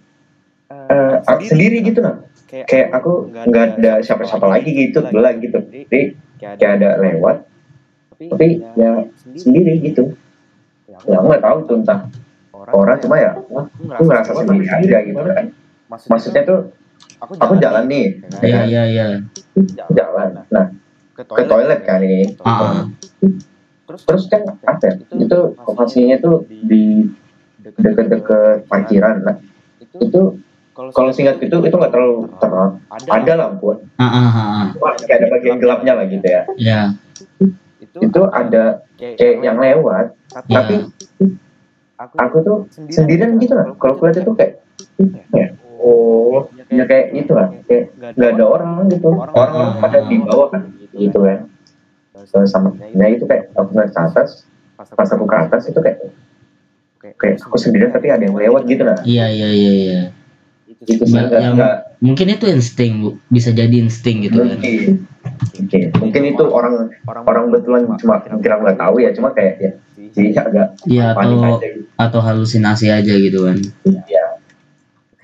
uh, 0.71 1.19
sendiri, 1.27 1.49
sendiri 1.49 1.77
gitu 1.91 2.01
nah 2.05 2.23
kayak, 2.47 2.67
kayak 2.67 2.89
aku 2.95 3.13
nggak 3.31 3.65
ada 3.79 3.93
siapa-siapa 4.03 4.47
lagi 4.47 4.71
gitu 4.71 5.03
belah 5.11 5.35
gitu. 5.39 5.59
Jadi 5.71 6.15
kayak 6.39 6.73
ada 6.83 6.91
lewat 6.99 7.50
tapi 8.29 8.61
ya 8.77 9.09
sendiri. 9.33 9.81
gitu. 9.81 10.13
Ya 11.09 11.17
aku 11.17 11.27
nggak 11.33 11.45
tahu 11.45 11.59
tuh 11.65 11.77
entah 11.81 12.01
orang 12.53 13.01
cuma 13.01 13.17
ya 13.17 13.33
aku 13.33 14.03
ngerasa 14.05 14.31
sendiri 14.37 14.67
aja 14.69 14.99
gitu 15.07 15.21
kan. 15.25 15.47
Maksudnya 15.89 16.43
tuh 16.45 16.61
aku 17.25 17.57
jalan 17.57 17.89
nih. 17.89 18.21
iya 18.45 18.61
iya 18.69 18.83
iya. 18.85 19.07
Jalan 19.89 20.45
nah. 20.53 20.67
Ke 21.17 21.45
toilet 21.49 21.81
kan 21.89 22.01
ini. 22.05 22.37
ah. 22.45 22.85
terus 23.89 24.07
terus 24.07 24.25
kan 24.31 24.47
apa 24.47 24.87
ya? 24.87 24.95
itu 25.19 25.39
lokasinya 25.59 26.17
tuh 26.23 26.47
di 26.47 27.11
deket-deket 27.59 28.71
parkiran 28.71 29.27
lah 29.27 29.37
itu 29.99 30.39
kalau 30.79 31.11
singkat 31.13 31.43
itu 31.43 31.53
itu 31.61 31.77
nggak 31.77 31.93
terlalu 31.93 32.31
terang. 32.41 32.81
ada, 32.89 33.11
ada. 33.13 33.33
lampu. 33.37 33.75
Uh, 33.75 34.03
uh, 34.03 34.29
uh. 34.33 34.65
kayak 35.05 35.19
ada 35.21 35.27
bagian 35.29 35.59
gelapnya 35.61 35.93
lah 35.93 36.07
gitu 36.09 36.25
ya. 36.25 36.43
Yeah. 36.57 36.87
Itu, 37.91 38.07
itu 38.07 38.23
ada 38.31 38.87
kayak 38.95 39.43
yang 39.43 39.59
lewat 39.59 40.15
tapi, 40.31 40.51
tapi 40.55 40.75
aku, 41.99 42.15
aku 42.17 42.37
tuh 42.41 42.57
sendirian 42.89 43.37
gitu 43.43 43.53
lah. 43.53 43.75
Kalau 43.77 43.95
kulihat 43.99 44.23
itu 44.23 44.33
kayak 44.33 44.63
ya, 45.35 45.47
oh 45.83 46.49
ya 46.71 46.85
kayak 46.87 47.13
gitu 47.13 47.33
lah. 47.35 47.51
kayak 47.67 47.93
nggak 47.99 48.31
ada 48.39 48.45
orang 48.47 48.71
gitu. 48.89 49.09
orang-orang 49.11 49.69
pada 49.83 49.99
di 50.07 50.17
bawah 50.23 50.49
kan 50.55 50.63
gitu 50.95 51.19
kan. 51.27 51.39
Sama 52.47 52.77
nah 52.77 53.09
itu 53.09 53.25
kayak 53.27 53.53
aku 53.59 53.75
naik 53.75 53.93
ke 53.93 54.01
atas. 54.01 54.47
Pas 54.79 55.09
aku 55.13 55.25
ke 55.29 55.37
atas 55.37 55.69
itu 55.69 55.81
kayak 55.83 55.99
kayak 57.21 57.37
aku 57.43 57.57
sendirian 57.61 57.93
tapi 57.93 58.09
ada 58.09 58.25
yang 58.25 58.37
lewat 58.37 58.65
gitu 58.65 58.83
lah. 58.87 58.97
iya 59.05 59.29
iya 59.29 59.49
iya 59.51 59.73
iya. 59.73 60.01
Itu 60.81 61.05
sih. 61.05 61.21
Ya, 61.21 61.85
mungkin 62.01 62.27
itu 62.33 62.49
insting 62.49 63.05
bu. 63.05 63.11
Bisa 63.29 63.53
jadi 63.53 63.73
insting 63.77 64.25
gitu 64.25 64.41
kan. 64.41 64.57
mungkin. 64.57 65.05
Mungkin 65.61 65.93
mungkin 66.01 66.23
itu 66.33 66.45
orang 66.49 66.89
orang 67.05 67.25
orang 67.29 67.45
betulan 67.53 67.83
cuma 68.01 68.21
kira 68.25 68.57
nggak 68.57 68.79
tahu 68.81 69.05
ya 69.05 69.13
cuma 69.13 69.29
kayak 69.37 69.55
ya 69.61 69.71
jadi 70.11 70.31
agak 70.43 70.69
ya, 70.89 71.15
atau 71.15 71.61
gitu. 71.61 71.87
atau 71.95 72.21
halusinasi 72.25 72.91
aja 72.91 73.15
gitu 73.15 73.47
kan. 73.47 73.59
Iya. 73.87 74.25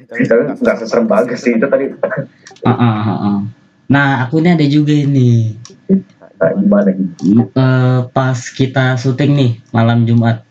Itu 0.07 0.35
nggak 0.62 0.76
seserem 0.79 1.11
bagus 1.11 1.43
sih 1.43 1.59
itu 1.59 1.67
tadi. 1.67 1.91
Uh, 1.91 2.71
uh, 2.71 2.79
uh, 2.79 3.11
uh. 3.11 3.38
nah 3.91 4.23
aku 4.26 4.38
ini 4.38 4.55
ada 4.55 4.67
juga 4.69 4.95
ini. 4.95 5.59
Nah, 6.37 6.53
gimana 6.53 6.93
gitu 6.93 7.49
uh, 7.57 8.12
pas 8.12 8.37
kita 8.53 9.00
syuting 9.00 9.33
nih 9.35 9.53
malam 9.73 10.05
Jumat. 10.05 10.45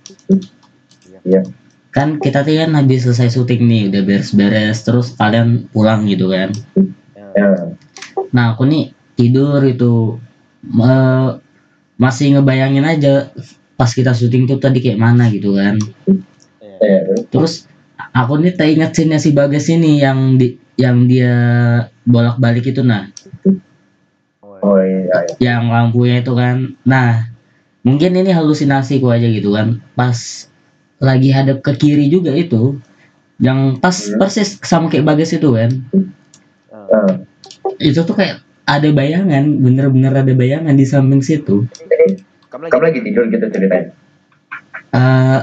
Iya. 1.24 1.46
Kan 1.94 2.20
kita 2.20 2.44
tuh 2.44 2.60
kan 2.60 2.76
habis 2.76 3.08
selesai 3.08 3.40
syuting 3.40 3.64
nih 3.70 3.82
udah 3.94 4.02
beres-beres 4.04 4.84
terus 4.84 5.16
kalian 5.16 5.72
pulang 5.72 6.04
gitu 6.10 6.28
kan. 6.34 6.52
Ya. 7.36 7.76
nah 8.32 8.56
aku 8.56 8.64
nih 8.64 8.95
tidur 9.16 9.64
itu 9.64 10.20
uh, 10.80 11.40
masih 11.96 12.36
ngebayangin 12.36 12.86
aja 12.86 13.32
pas 13.76 13.92
kita 13.92 14.16
syuting 14.16 14.48
tuh 14.48 14.60
tadi 14.60 14.80
kayak 14.80 15.00
mana 15.00 15.28
gitu 15.32 15.56
kan 15.56 15.80
ya. 16.80 17.00
terus 17.32 17.68
aku 18.16 18.40
nih 18.40 18.56
tak 18.56 18.72
ingat 18.72 18.92
scene 18.96 19.20
si 19.20 19.32
Bagas 19.36 19.68
ini 19.72 20.00
yang 20.04 20.40
di 20.40 20.60
yang 20.76 21.08
dia 21.08 21.36
bolak-balik 22.04 22.68
itu 22.68 22.84
nah 22.84 23.08
oh 24.64 24.80
iya, 24.80 25.28
iya. 25.40 25.56
yang 25.56 25.72
lampunya 25.72 26.24
itu 26.24 26.36
kan 26.36 26.76
nah 26.84 27.32
mungkin 27.84 28.16
ini 28.16 28.32
halusinasi 28.32 29.00
ku 29.00 29.12
aja 29.12 29.28
gitu 29.28 29.56
kan 29.56 29.80
pas 29.96 30.48
lagi 31.00 31.32
hadap 31.32 31.64
ke 31.64 31.76
kiri 31.76 32.08
juga 32.08 32.32
itu 32.36 32.80
yang 33.40 33.80
pas 33.84 33.96
hmm. 33.96 34.16
persis 34.16 34.56
sama 34.64 34.88
kayak 34.88 35.08
bagas 35.08 35.36
itu 35.36 35.52
kan 35.52 35.72
uh. 36.72 37.20
itu 37.84 38.00
tuh 38.00 38.16
kayak 38.16 38.45
ada 38.66 38.90
bayangan 38.90 39.62
bener-bener 39.62 40.14
ada 40.14 40.34
bayangan 40.34 40.74
di 40.74 40.86
samping 40.86 41.22
situ 41.22 41.70
kamu 42.50 42.70
lagi, 42.70 42.72
kamu 42.74 42.84
lagi 42.84 43.00
tidur 43.06 43.24
gitu 43.30 43.46
ceritanya 43.54 43.88
uh, 44.94 45.40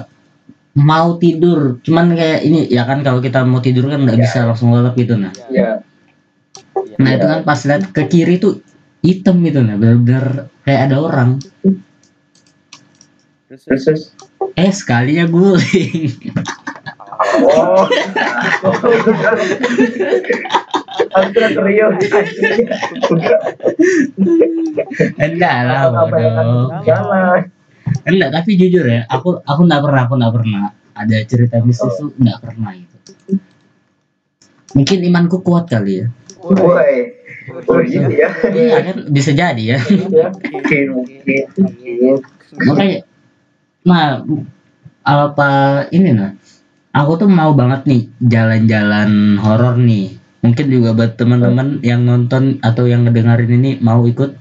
mau 0.73 1.21
tidur 1.21 1.79
cuman 1.85 2.17
kayak 2.17 2.41
ini 2.49 2.67
ya 2.73 2.89
kan 2.89 3.05
kalau 3.05 3.21
kita 3.21 3.45
mau 3.45 3.61
tidur 3.61 3.93
kan 3.93 4.03
nggak 4.03 4.19
ya. 4.19 4.23
bisa 4.25 4.39
langsung 4.49 4.73
lelap 4.73 4.97
gitu 4.97 5.15
nah 5.21 5.33
ya. 5.53 5.85
nah 6.97 7.11
ya. 7.13 7.17
itu 7.21 7.27
kan 7.29 7.41
pas 7.45 7.61
lihat 7.63 7.93
ke 7.93 8.03
kiri 8.09 8.41
tuh 8.41 8.65
hitam 9.05 9.45
gitu 9.45 9.61
nah 9.61 9.77
bener-bener 9.77 10.49
kayak 10.65 10.91
ada 10.91 10.97
orang 10.99 11.31
terus, 13.47 13.63
terus 13.69 14.03
eh 14.57 14.73
sekalinya 14.73 15.29
guling 15.29 16.33
oh 17.45 17.87
serius. 21.13 21.95
Enggak 25.21 25.57
lah 25.69 25.81
bodoh. 25.93 26.73
enggak 28.03 28.31
tapi 28.33 28.51
jujur 28.57 28.89
ya 28.89 29.05
aku 29.07 29.45
aku 29.45 29.61
enggak 29.69 29.83
pernah 29.85 30.03
aku 30.09 30.15
enggak 30.17 30.35
pernah 30.41 30.63
ada 30.97 31.17
cerita 31.29 31.57
mistis 31.61 31.93
tuh 32.01 32.11
enggak 32.17 32.39
pernah 32.41 32.73
itu. 32.77 32.97
Mungkin 34.73 34.99
imanku 35.05 35.45
kuat 35.45 35.69
kali 35.69 36.01
ya. 36.01 36.07
Woi, 36.43 37.23
Oh 37.69 37.79
gitu 37.83 38.11
ya. 38.11 38.29
Iya. 38.51 38.79
kan 38.83 38.97
bisa 39.13 39.31
jadi 39.35 39.63
ya. 39.77 39.79
Mungkin 39.83 40.85
mungkin. 40.97 41.45
Makanya 42.67 42.99
nah 43.83 44.23
apa 45.03 45.51
ini 45.91 46.15
nah 46.15 46.39
aku 46.95 47.19
tuh 47.19 47.29
mau 47.29 47.51
banget 47.51 47.83
nih 47.91 48.03
jalan-jalan 48.23 49.43
horor 49.43 49.75
nih 49.75 50.22
mungkin 50.43 50.67
juga 50.69 50.91
buat 50.93 51.15
teman-teman 51.15 51.81
yang 51.87 52.03
nonton 52.03 52.59
atau 52.61 52.91
yang 52.91 53.07
ngedengerin 53.07 53.63
ini 53.63 53.71
mau 53.79 54.03
ikut 54.05 54.35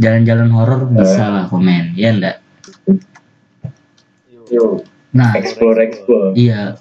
jalan-jalan 0.00 0.48
horor 0.50 0.88
bisa 0.88 1.28
lah 1.28 1.44
komen. 1.46 1.92
Ya 1.94 2.10
enggak 2.16 2.42
nah. 5.12 5.32
Explore 5.36 5.78
explore. 5.80 6.32
iya. 6.36 6.76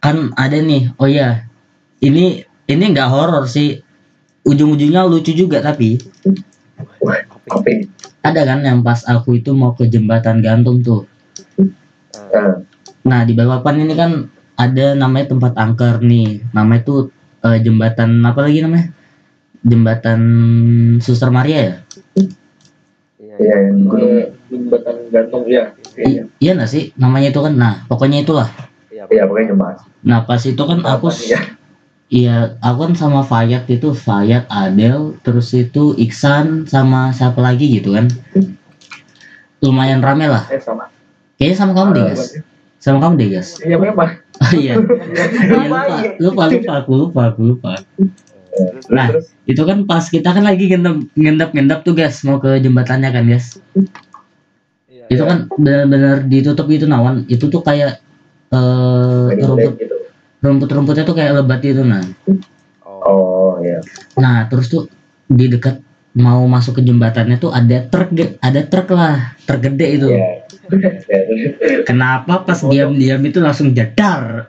Kan 0.00 0.36
ada 0.36 0.60
nih 0.60 0.92
oh 1.00 1.08
ya 1.08 1.48
ini 2.04 2.44
ini 2.68 2.84
nggak 2.92 3.10
horor 3.12 3.48
sih. 3.48 3.80
Ujung-ujungnya 4.44 5.08
lucu 5.08 5.32
juga 5.32 5.64
tapi 5.64 5.96
ada 8.20 8.40
kan 8.44 8.60
yang 8.60 8.84
pas 8.84 9.00
aku 9.08 9.40
itu 9.40 9.56
mau 9.56 9.72
ke 9.72 9.88
jembatan 9.88 10.44
gantung 10.44 10.84
tuh. 10.84 11.08
Nah, 12.12 12.60
nah 13.04 13.20
di 13.24 13.32
Balikpapan 13.32 13.88
ini 13.88 13.94
kan 13.96 14.28
ada 14.60 14.92
namanya 14.92 15.32
tempat 15.32 15.52
angker 15.56 16.04
nih. 16.04 16.44
Namanya 16.52 16.84
tuh 16.84 17.00
eh, 17.44 17.58
jembatan 17.60 18.24
apa 18.24 18.40
lagi 18.40 18.64
namanya? 18.64 18.88
Jembatan 19.64 20.20
Suster 21.00 21.28
Maria 21.32 21.58
ya? 21.60 21.74
Iya 23.34 23.56
yang 23.68 23.88
gunung 23.88 24.30
jembatan 24.48 24.96
gantung 25.10 25.44
ya. 25.48 25.74
Iya, 25.94 26.22
iya 26.40 26.50
nggak 26.56 26.70
sih? 26.70 26.92
Namanya 26.96 27.32
itu 27.32 27.40
kan? 27.40 27.54
Nah 27.56 27.74
pokoknya 27.88 28.24
itulah. 28.24 28.48
Iya 28.88 29.28
pokoknya 29.28 29.52
jembatan. 29.52 29.84
nah 30.04 30.20
pas 30.24 30.40
itu 30.44 30.60
kan 30.60 30.84
aku 30.84 31.08
ya. 31.24 31.56
iya. 32.12 32.36
aku 32.60 32.88
kan 32.88 32.92
sama 32.92 33.24
Fayat 33.24 33.64
itu 33.72 33.96
Fayat 33.96 34.44
Adel 34.52 35.16
terus 35.24 35.52
itu 35.56 35.96
Iksan 35.96 36.68
sama 36.68 37.12
siapa 37.12 37.40
lagi 37.40 37.68
gitu 37.68 37.96
kan? 37.96 38.08
Lumayan 39.64 40.04
rame 40.04 40.28
lah. 40.28 40.44
Eh 40.52 40.60
sama. 40.60 40.88
kayaknya 41.40 41.56
sama 41.56 41.72
kamu 41.74 41.90
deh 41.96 42.04
guys 42.12 42.53
sama 42.84 43.00
kamu 43.00 43.14
deh 43.16 43.28
guys 43.40 43.56
Iya 43.64 43.76
memang. 43.80 44.20
oh 44.44 44.52
iya. 44.52 44.76
Iya, 44.76 45.56
lupa. 45.56 45.80
Lupa 46.20 46.42
lupa 46.52 46.72
aku 46.84 46.92
lupa 46.92 47.20
aku 47.32 47.40
lupa. 47.56 47.72
Nah. 48.92 49.08
terus, 49.10 49.32
itu 49.48 49.62
kan 49.64 49.88
pas 49.88 50.04
kita 50.06 50.30
kan 50.30 50.44
lagi 50.44 50.68
ngendap 50.70 51.00
ngendap 51.16 51.50
ngendap 51.56 51.80
tuh 51.82 51.96
guys 51.96 52.20
mau 52.22 52.36
ke 52.38 52.60
jembatannya 52.60 53.08
kan 53.10 53.24
guys 53.26 53.56
itu 55.04 55.20
kan 55.20 55.48
benar-benar 55.56 56.28
ditutup 56.28 56.68
gitu 56.68 56.84
nawan. 56.84 57.24
Itu 57.26 57.48
tuh 57.48 57.64
kayak 57.64 58.04
eh 58.54 59.26
lagi 59.34 59.42
rumput 59.42 59.74
gitu. 59.80 59.96
rumput 60.44 60.68
rumputnya 60.70 61.04
tuh 61.08 61.16
kayak 61.16 61.32
lebat 61.42 61.60
gitu 61.64 61.82
nah 61.82 62.04
Oh 63.04 63.58
iya. 63.60 63.82
nah 64.14 64.46
terus 64.46 64.70
tuh 64.70 64.86
di 65.26 65.50
dekat 65.50 65.80
mau 66.14 66.46
masuk 66.46 66.78
ke 66.78 66.82
jembatannya 66.86 67.42
tuh 67.42 67.50
ada 67.50 67.82
truk 67.90 68.14
ada 68.38 68.60
truk 68.62 68.88
lah 68.94 69.34
truk 69.44 69.60
gede 69.66 69.86
itu. 69.98 70.08
Iya. 70.14 70.46
Ya, 70.64 70.90
terus. 70.96 71.84
kenapa 71.84 72.46
pas 72.46 72.62
diam-diam 72.62 73.20
itu 73.26 73.38
langsung 73.42 73.74
jedar? 73.74 74.46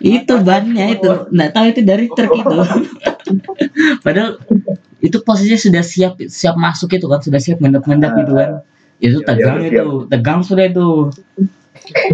Itu 0.00 0.40
bannya 0.40 0.96
itu. 0.96 1.28
Nggak 1.28 1.50
tahu 1.52 1.64
itu 1.76 1.80
dari 1.84 2.06
truk 2.08 2.32
itu. 2.40 2.56
Padahal 4.04 4.40
itu 5.04 5.16
posisinya 5.20 5.60
sudah 5.60 5.84
siap 5.84 6.12
siap 6.24 6.56
masuk 6.56 6.96
itu 6.96 7.04
kan 7.04 7.20
sudah 7.20 7.36
siap 7.36 7.60
ngendap 7.60 7.84
ngendap 7.84 8.16
gitu 8.16 8.32
kan. 8.32 8.50
Itu 8.96 9.20
Iya, 9.20 9.28
tegang 9.28 9.58
iya, 9.60 9.68
itu 9.68 10.08
tegang 10.08 10.40
sudah 10.40 10.64
itu. 10.72 10.88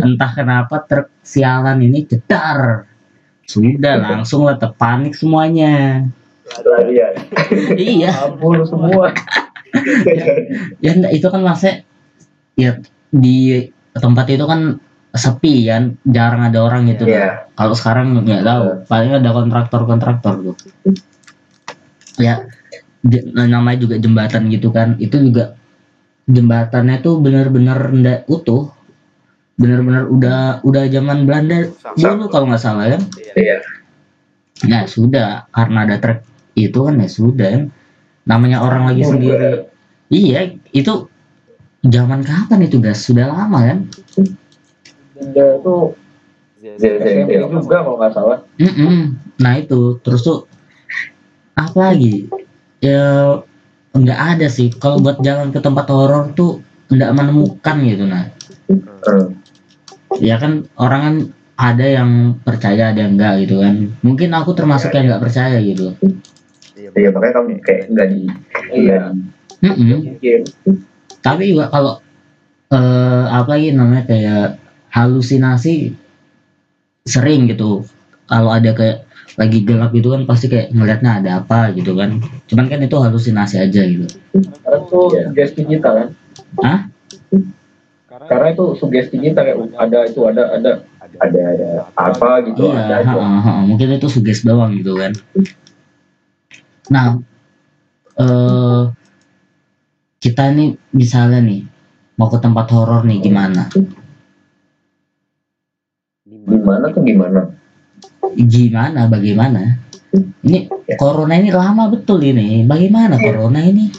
Entah 0.03 0.31
kenapa 0.35 0.83
truk 0.83 1.15
sialan 1.23 1.79
ini 1.79 2.03
jedar. 2.11 2.91
Sudah 3.47 3.95
langsung 4.19 4.51
lah 4.51 4.59
terpanik 4.59 5.15
semuanya 5.15 6.03
larian. 6.65 7.13
iya 7.77 8.11
Kabur 8.13 8.63
semua. 8.65 9.11
ya 10.85 10.91
enggak, 10.95 11.13
itu 11.13 11.27
kan 11.27 11.43
masa 11.43 11.83
ya 12.55 12.81
di 13.11 13.67
tempat 13.93 14.27
itu 14.31 14.45
kan 14.45 14.81
sepi 15.13 15.65
kan 15.65 15.97
jarang 16.05 16.45
ada 16.45 16.61
orang 16.61 16.89
gitu 16.89 17.09
Iya. 17.09 17.49
kalau 17.53 17.73
sekarang 17.73 18.13
nggak 18.21 18.45
tahu 18.45 18.65
paling 18.85 19.13
ada 19.13 19.31
kontraktor 19.33 19.81
kontraktor 19.85 20.35
tuh 20.43 20.57
ya 22.17 22.45
j- 23.03 23.25
namanya 23.33 23.79
juga 23.81 23.97
jembatan 23.97 24.49
gitu 24.49 24.69
kan 24.71 24.97
itu 24.97 25.17
juga 25.21 25.57
jembatannya 26.27 27.01
tuh 27.01 27.21
benar-benar 27.21 27.93
ndak 27.93 28.29
utuh 28.29 28.73
benar-benar 29.57 30.09
udah 30.09 30.41
udah 30.61 30.85
zaman 30.89 31.25
Belanda 31.25 31.69
dulu 31.97 32.29
kalau 32.29 32.49
nggak 32.49 32.61
salah 32.61 32.93
kan 32.93 33.03
Iya. 33.33 33.57
nah 34.69 34.85
sudah 34.85 35.49
karena 35.49 35.85
ada 35.85 35.97
truk 35.97 36.21
itu 36.57 36.79
kan 36.83 36.99
ya 36.99 37.09
sudah 37.09 37.69
namanya 38.27 38.65
orang 38.65 38.91
lagi 38.91 39.05
sendiri 39.07 39.69
iya 40.11 40.57
itu 40.73 41.07
zaman 41.87 42.27
kapan 42.27 42.67
itu 42.67 42.81
guys 42.83 43.05
sudah 43.07 43.31
lama 43.31 43.61
kan 43.63 43.79
Dia 45.17 45.57
tuh 45.65 45.97
SMP 46.77 47.41
juga 47.41 47.85
kalau 47.85 47.97
nggak 48.01 48.13
salah. 48.13 48.39
Nah 49.39 49.53
itu 49.61 50.01
terus 50.03 50.25
tuh 50.25 50.45
apa 51.57 51.93
lagi? 51.93 52.27
Ya 52.83 53.41
nggak 53.97 54.21
ada 54.37 54.47
sih. 54.51 54.69
Kalau 54.77 55.01
buat 55.01 55.23
jalan 55.23 55.55
ke 55.55 55.61
tempat 55.63 55.89
horor 55.89 56.33
tuh 56.37 56.61
nggak 56.93 57.13
menemukan 57.17 57.77
gitu 57.87 58.05
nah. 58.05 58.29
Ya 60.21 60.37
kan 60.37 60.67
orang 60.77 61.01
kan 61.01 61.17
ada 61.57 61.87
yang 61.87 62.37
percaya 62.45 62.93
ada 62.93 63.01
yang 63.05 63.17
enggak 63.17 63.47
gitu 63.47 63.65
kan. 63.65 63.75
Mungkin 64.05 64.31
aku 64.37 64.53
termasuk 64.53 64.93
yang 64.93 65.09
nggak 65.09 65.23
percaya 65.23 65.57
gitu. 65.65 65.97
Iya 66.77 67.09
makanya 67.09 67.35
kamu 67.41 67.49
kayak 67.65 67.83
nggak 67.89 68.07
di 68.13 68.21
iya 68.77 69.01
Mm-mm. 69.65 70.21
game. 70.21 70.45
Tapi 71.25 71.57
juga 71.57 71.73
kalau 71.73 72.05
eh 72.69 73.25
apa 73.33 73.57
lagi 73.57 73.73
namanya 73.73 74.05
kayak 74.05 74.61
halusinasi 74.93 75.97
sering 77.09 77.49
gitu. 77.49 77.89
Kalau 78.29 78.53
ada 78.53 78.77
kayak 78.77 79.09
lagi 79.41 79.65
gelap 79.65 79.97
gitu 79.97 80.13
kan 80.13 80.29
pasti 80.29 80.53
kayak 80.53 80.77
ngelihatnya 80.77 81.25
ada 81.25 81.31
apa 81.41 81.73
gitu 81.73 81.97
kan. 81.97 82.21
Cuman 82.53 82.69
kan 82.69 82.85
itu 82.85 82.97
halusinasi 83.01 83.57
aja 83.57 83.81
gitu. 83.89 84.07
Karena 84.61 84.77
itu 84.85 85.01
sugesti 85.33 85.63
kita 85.65 85.89
kan. 85.89 86.09
Hah? 86.61 86.81
Karena 88.29 88.49
itu 88.53 88.65
sugesti 88.77 89.17
kita 89.17 89.41
kayak 89.41 89.59
ada 89.81 89.99
itu 90.05 90.21
ada 90.29 90.43
ada 90.53 90.73
ada 91.17 91.41
ada 91.57 91.69
apa 91.97 92.45
gitu 92.45 92.69
Iya, 92.69 92.81
ada 92.85 92.97
ha, 93.09 93.15
ha, 93.17 93.41
ha. 93.41 93.53
mungkin 93.65 93.97
itu 93.97 94.09
suges 94.13 94.45
doang 94.45 94.77
gitu 94.77 95.01
kan. 95.01 95.17
Nah, 96.91 97.19
eh 98.17 98.83
kita 100.23 100.51
nih 100.55 100.75
misalnya 100.97 101.39
nih 101.43 101.63
mau 102.17 102.33
ke 102.33 102.39
tempat 102.41 102.67
horor 102.73 103.05
nih 103.05 103.21
gimana? 103.21 103.69
Gimana 106.27 106.85
tuh 106.91 107.03
gimana? 107.05 107.41
Gimana? 108.35 109.01
Bagaimana? 109.07 109.63
Ini 110.17 110.71
corona 110.97 111.35
ini 111.37 111.51
lama 111.53 111.93
betul 111.93 112.23
ini. 112.25 112.65
Bagaimana 112.65 113.21
corona 113.21 113.61
ini? 113.63 113.91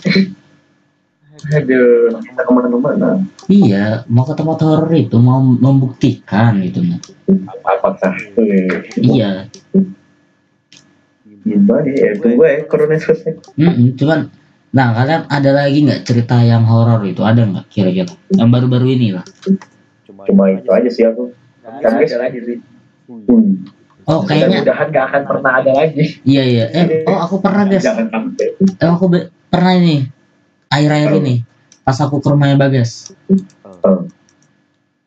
Aduh, 1.48 2.18
kita 2.18 2.42
ke 2.44 2.52
mana-mana. 2.52 3.24
Iya, 3.48 4.04
mau 4.10 4.26
ke 4.26 4.34
tempat 4.36 4.60
horor 4.66 4.92
itu 4.92 5.16
mau 5.22 5.40
membuktikan 5.40 6.60
gitu. 6.66 6.82
Apakah 7.64 8.18
eh, 8.42 9.48
Iya, 11.48 11.56
gimana 11.64 11.88
ya? 11.88 12.12
Tunggu 12.20 12.44
ya 12.44 12.56
corona 12.68 12.96
selesai. 13.00 13.32
Mm-mm, 13.56 13.96
cuman 13.96 14.20
nah 14.76 14.92
kalian 14.92 15.24
ada 15.32 15.52
lagi 15.56 15.80
nggak 15.88 16.04
cerita 16.04 16.44
yang 16.44 16.68
horor 16.68 17.00
itu 17.08 17.24
ada 17.24 17.40
nggak 17.48 17.72
kira-kira 17.72 18.12
yang 18.36 18.52
baru-baru 18.52 18.92
ini 19.00 19.16
lah? 19.16 19.24
Cuma 20.28 20.52
itu 20.52 20.68
aja 20.68 20.90
sih 20.92 21.08
aku. 21.08 21.32
Kan 21.64 22.04
ada 22.04 22.18
lagi 22.20 22.40
sih. 22.44 22.58
Hmm. 23.08 23.64
Oh 24.08 24.24
kayaknya 24.24 24.64
Mudah-mudahan 24.64 24.88
gak 24.92 25.06
akan 25.12 25.22
pernah 25.28 25.52
ada 25.60 25.72
lagi. 25.72 26.04
iya 26.24 26.44
iya. 26.44 26.66
Eh 26.72 26.86
oh 27.12 27.20
aku 27.20 27.40
pernah 27.44 27.64
guys. 27.68 27.84
Jangan 27.84 28.08
sampai. 28.08 28.48
Eh, 28.60 28.88
aku 28.88 29.06
be- 29.08 29.28
pernah 29.52 29.74
ini 29.76 30.08
air-air 30.72 31.12
ini 31.20 31.44
pas 31.84 31.96
aku 32.00 32.20
ke 32.20 32.28
rumahnya 32.32 32.56
Bagas. 32.60 33.12
Hmm. 33.28 34.08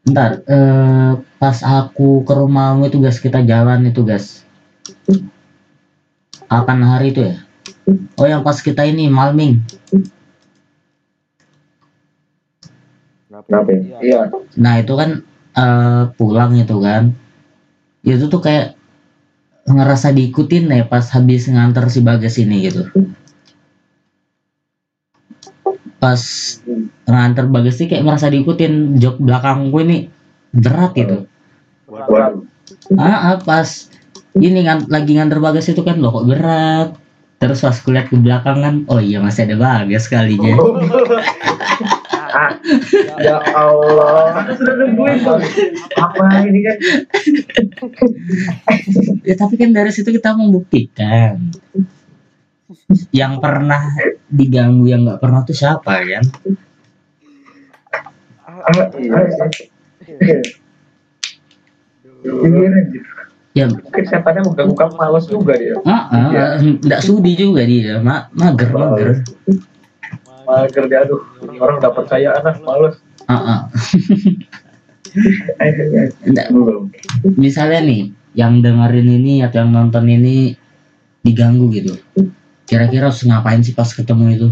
Ntar 0.05 0.45
eh, 0.45 1.13
pas 1.37 1.59
aku 1.61 2.25
ke 2.25 2.33
rumahmu 2.33 2.89
itu 2.89 3.01
guys 3.01 3.21
kita 3.21 3.41
jalan 3.45 3.89
itu 3.89 4.01
guys. 4.05 4.45
Kapan 6.51 6.83
hari 6.83 7.15
itu 7.15 7.23
ya? 7.31 7.37
Oh 8.19 8.27
yang 8.27 8.43
pas 8.43 8.59
kita 8.59 8.83
ini 8.83 9.07
malming. 9.07 9.63
Kenapa? 13.31 13.71
ya? 13.71 13.99
Iya. 14.03 14.21
Nah 14.59 14.75
itu 14.83 14.93
kan 14.99 15.23
eh, 15.55 16.03
pulang 16.19 16.59
itu 16.59 16.77
kan. 16.83 17.15
Itu 18.03 18.27
tuh 18.27 18.43
kayak 18.43 18.75
ngerasa 19.71 20.11
diikutin 20.11 20.67
nih 20.67 20.83
pas 20.91 21.07
habis 21.15 21.47
nganter 21.47 21.87
si 21.87 22.03
Bagas 22.03 22.35
ini 22.43 22.67
gitu. 22.67 22.91
Pas 26.03 26.23
nganter 27.07 27.47
Bagas 27.47 27.79
sih 27.79 27.87
kayak 27.87 28.03
merasa 28.03 28.27
diikutin 28.27 28.99
jok 28.99 29.23
belakangku 29.23 29.79
ini 29.87 30.11
berat 30.51 30.99
gitu. 30.99 31.31
Ah, 32.99 33.35
ah, 33.35 33.37
pas 33.43 33.90
ini 34.39 34.59
ngan- 34.63 34.87
lagi 34.87 35.13
nganter 35.17 35.39
Bagas 35.43 35.67
itu 35.71 35.83
kan 35.83 35.99
loh 35.99 36.11
kok 36.15 36.27
berat. 36.31 36.89
Terus 37.41 37.65
pas 37.65 37.73
kulihat 37.81 38.13
ke 38.13 38.21
belakang 38.21 38.59
kan, 38.61 38.75
oh 38.93 39.01
iya 39.01 39.17
masih 39.19 39.49
ada 39.49 39.57
Bagas 39.57 40.07
kalinya. 40.07 40.55
Ah, 42.31 42.55
ya 43.19 43.43
Allah. 43.59 44.47
Sudah 44.55 44.75
nungguin 44.79 45.19
dong 45.27 45.43
apa 45.99 46.47
ini 46.47 46.63
kan? 46.63 46.77
Ya 49.27 49.35
tapi 49.35 49.59
kan 49.59 49.75
dari 49.75 49.91
situ 49.91 50.15
kita 50.15 50.39
membuktikan. 50.39 51.51
Yang 53.11 53.33
pernah 53.43 53.83
diganggu 54.31 54.87
yang 54.87 55.03
nggak 55.07 55.19
pernah 55.19 55.43
tuh 55.43 55.59
siapa 55.59 55.91
kan? 56.07 56.25
Ah, 58.47 58.95
iya. 58.95 60.39
Ya 63.61 63.69
mungkin 63.69 64.05
setannya 64.09 64.41
mau 64.49 64.57
ganggu 64.57 64.73
kamu 64.73 64.95
males 64.97 65.29
juga 65.29 65.53
dia. 65.61 65.77
Ah, 65.85 66.09
ah, 66.09 66.57
nggak 66.65 67.05
sudi 67.05 67.37
juga 67.37 67.61
dia. 67.69 68.01
Ma 68.01 68.25
mager 68.33 68.73
mager. 68.73 69.21
Mager 70.49 70.85
dia 70.89 71.05
aduh 71.05 71.21
ini 71.45 71.61
orang 71.61 71.77
udah 71.77 71.93
percaya 71.93 72.41
anak 72.41 72.65
males. 72.65 72.97
Ah, 73.29 73.37
ah. 73.37 73.61
Nggak, 76.23 76.55
misalnya 77.35 77.83
nih 77.83 78.15
yang 78.33 78.63
dengerin 78.63 79.11
ini 79.11 79.43
atau 79.43 79.67
yang 79.67 79.75
nonton 79.75 80.07
ini 80.07 80.55
diganggu 81.21 81.69
gitu. 81.75 81.99
Kira-kira 82.65 83.11
harus 83.11 83.27
ngapain 83.27 83.61
sih 83.61 83.75
pas 83.75 83.91
ketemu 83.91 84.25
itu? 84.39 84.49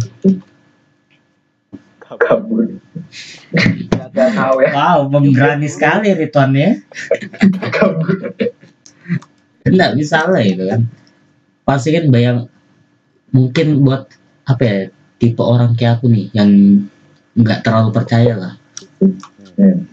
Kabur. 2.03 2.67
Gak 4.13 4.35
tahu 4.35 4.57
ya. 4.67 4.71
Wow 4.75 5.09
pemberani 5.09 5.71
sekali 5.71 6.13
Rituan 6.13 6.53
ya. 6.59 6.77
Kabur 7.79 8.35
Enggak 9.73 9.93
misalnya 9.97 10.43
itu 10.45 10.65
kan. 10.69 10.81
Pasti 11.65 11.89
kan 11.93 12.05
bayang 12.09 12.39
mungkin 13.33 13.85
buat 13.85 14.09
apa 14.49 14.63
ya 14.65 14.79
tipe 15.21 15.43
orang 15.45 15.77
kayak 15.77 16.01
aku 16.01 16.09
nih 16.09 16.33
yang 16.33 16.51
nggak 17.37 17.61
terlalu 17.63 17.91
percaya 17.93 18.35
lah. 18.35 18.55
Hmm. 19.59 19.91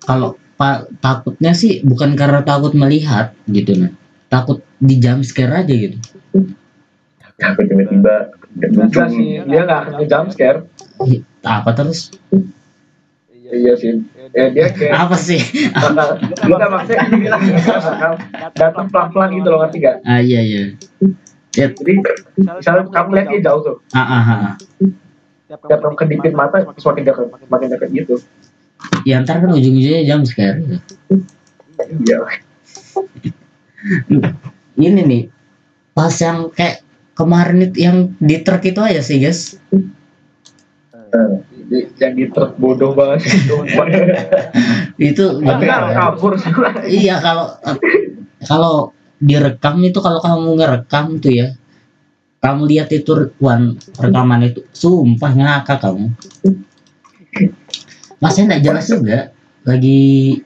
kalau 0.00 0.40
pa- 0.56 0.88
takutnya 1.04 1.52
sih 1.52 1.84
bukan 1.84 2.16
karena 2.16 2.40
takut 2.40 2.72
melihat 2.72 3.36
gitu 3.48 3.76
nah 3.76 3.92
takut 4.32 4.64
di 4.80 4.96
jump 4.96 5.26
scare 5.26 5.52
aja 5.64 5.74
gitu. 5.74 5.96
Takut 7.36 7.64
tiba-tiba 7.66 8.32
dia 9.48 9.60
gak 9.64 9.78
akan 9.84 9.92
nge-jump 10.00 10.28
scare. 10.32 10.58
Ih, 11.08 11.20
apa 11.44 11.70
terus 11.72 12.12
Iya 13.50 13.72
sih. 13.74 13.92
Ya 14.30 14.46
dia 14.54 14.66
kayak 14.70 14.94
apa 14.94 15.16
sih? 15.18 15.42
Bakal 15.74 16.22
Kita 16.22 16.66
maksudnya 16.70 17.02
ini 17.10 17.16
bilang 17.26 17.42
bakal 17.42 18.12
datang 18.54 18.86
pelan-pelan 18.88 19.30
gitu 19.34 19.48
loh 19.50 19.58
ngerti 19.66 19.78
gak? 19.82 19.96
ah 20.06 20.20
iya 20.22 20.40
iya. 20.40 20.62
Ya. 21.58 21.66
Jadi 21.74 21.98
misalnya 22.38 22.86
kamu 22.94 23.10
lihat 23.18 23.26
dia 23.34 23.40
jauh 23.50 23.60
tuh. 23.66 23.76
Ah, 23.90 23.98
ah, 23.98 24.22
ah, 24.22 24.38
ah. 24.54 24.54
Tiap 25.50 25.80
kamu 25.82 25.96
kedipin 25.98 26.34
mata 26.38 26.62
semakin 26.78 27.02
dekat 27.02 27.26
Semakin 27.26 27.68
dekat 27.74 27.88
gitu. 27.90 28.14
Ya 29.02 29.18
ntar 29.20 29.42
kan 29.42 29.50
ujung-ujungnya 29.50 30.06
jump 30.06 30.24
scare 30.30 30.62
gitu. 30.62 30.94
Iya. 32.06 32.18
Ini 34.80 35.02
nih 35.04 35.22
pas 35.92 36.14
yang 36.22 36.54
kayak 36.54 36.86
kemarin 37.18 37.68
itu 37.68 37.76
yang 37.84 37.96
di 38.16 38.40
truk 38.40 38.64
itu 38.64 38.80
aja 38.80 39.02
sih 39.02 39.18
guys. 39.20 39.58
Eh, 41.10 41.30
Yang 41.70 42.12
di 42.18 42.24
truk 42.34 42.58
bodoh 42.58 42.98
banget 42.98 43.30
itu 44.98 45.24
kan? 45.38 45.94
kabur 45.94 46.34
sih 46.34 46.50
iya 46.90 47.22
kalau 47.22 47.46
kalau 48.42 48.74
direkam 49.22 49.78
itu 49.86 50.02
kalau 50.02 50.18
kamu 50.18 50.58
ngerekam 50.58 51.22
tuh 51.22 51.30
ya 51.30 51.48
kamu 52.42 52.66
lihat 52.74 52.90
itu 52.90 53.30
one 53.38 53.78
rekaman 54.02 54.50
itu 54.50 54.66
sumpah 54.74 55.30
ngakak 55.30 55.78
kamu 55.78 56.10
masnya 58.18 58.42
nggak 58.50 58.62
jelas 58.66 58.86
juga 58.90 59.18
lagi 59.62 60.40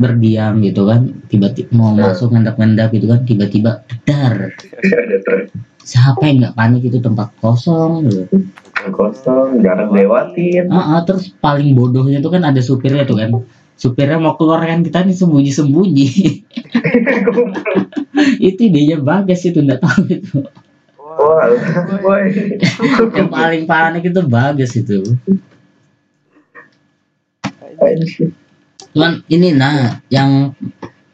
berdiam 0.00 0.64
gitu 0.64 0.88
kan 0.88 1.12
tiba-tiba 1.28 1.76
mau 1.76 1.92
masuk 1.92 2.32
ngendap-ngendap 2.32 2.88
gitu 2.96 3.04
kan 3.04 3.20
tiba-tiba 3.28 3.84
dar 4.08 4.48
siapa 5.90 6.22
yang 6.24 6.46
nggak 6.46 6.56
panik 6.56 6.82
itu 6.86 7.02
tempat 7.02 7.28
kosong 7.42 8.06
gitu. 8.06 8.24
Kosong 8.88 9.60
Jarang 9.60 9.92
lewatin 9.92 10.72
Ah, 10.72 10.96
ah, 10.96 11.00
terus 11.04 11.28
paling 11.36 11.76
bodohnya 11.76 12.24
tuh 12.24 12.32
kan 12.32 12.42
ada 12.48 12.64
supirnya 12.64 13.04
tuh 13.04 13.20
kan. 13.20 13.30
Supirnya 13.76 14.16
mau 14.16 14.36
keluar 14.40 14.64
kan 14.64 14.80
kita 14.80 15.04
nih 15.04 15.16
sembunyi-sembunyi. 15.16 16.08
Itu 18.48 18.60
idenya 18.68 19.00
bagas 19.00 19.48
itu 19.48 19.64
nggak 19.64 19.80
tahu 19.80 20.02
itu. 20.12 20.44
Wah, 21.00 21.48
woi. 22.04 22.28
yang 23.16 23.28
paling 23.32 23.64
panik 23.64 24.08
itu 24.08 24.20
bagas 24.24 24.76
itu. 24.76 25.00
Cuman 28.92 29.24
ini 29.32 29.56
nah 29.56 30.00
yang 30.12 30.52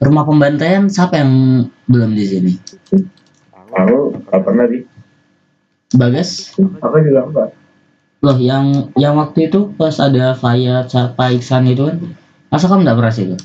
rumah 0.02 0.24
pembantaian 0.26 0.90
siapa 0.90 1.22
yang 1.22 1.32
belum 1.86 2.10
di 2.14 2.24
sini? 2.26 2.52
Aku 3.76 4.14
gak 4.30 4.42
pernah 4.42 4.66
sih. 4.70 4.82
Bagas 5.96 6.52
Aku 6.56 6.96
juga 6.98 7.20
enggak. 7.24 7.48
loh 8.18 8.38
yang 8.38 8.66
yang 8.94 9.14
waktu 9.14 9.46
itu 9.46 9.70
pas 9.72 9.96
ada 9.96 10.32
Fayat 10.32 10.88
siapa 10.88 11.30
Iksan 11.32 11.66
itu 11.66 11.84
kan 11.84 11.96
masa 12.48 12.66
kamu 12.66 12.82
nggak 12.82 12.96
pernah 12.96 13.12
sih 13.12 13.24
itu 13.26 13.36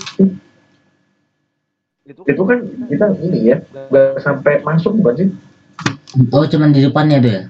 Itu 2.24 2.44
kan 2.44 2.60
kita 2.88 3.06
ini 3.20 3.40
ya, 3.46 3.58
gak 3.88 4.20
sampai 4.20 4.60
masuk 4.62 4.98
bukan 4.98 5.14
sih? 5.18 5.30
oh 6.28 6.44
cuman 6.44 6.70
di 6.70 6.82
depannya 6.82 7.18
tuh 7.20 7.32
ya 7.32 7.42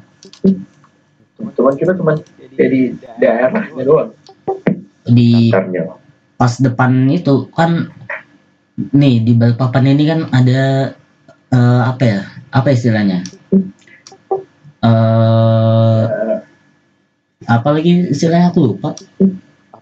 Cuman 1.51 1.73
kita 1.73 1.91
cuman 1.93 2.15
kayak 2.51 2.69
di 2.69 2.81
daerahnya 3.17 3.81
doang. 3.81 4.09
di 5.07 5.49
pas 6.35 6.53
depan 6.55 6.91
itu 7.07 7.49
kan 7.51 7.89
nih 8.91 9.21
di 9.21 9.33
Balikpapan 9.33 9.85
ini 9.89 10.03
kan 10.05 10.19
ada 10.31 10.93
eh, 11.49 11.81
apa 11.83 12.03
ya 12.03 12.21
apa 12.51 12.69
istilahnya 12.69 13.25
eh 14.81 16.03
apa 17.45 17.67
lagi 17.73 18.13
istilahnya? 18.13 18.53
Aku 18.53 18.59
lupa. 18.73 18.93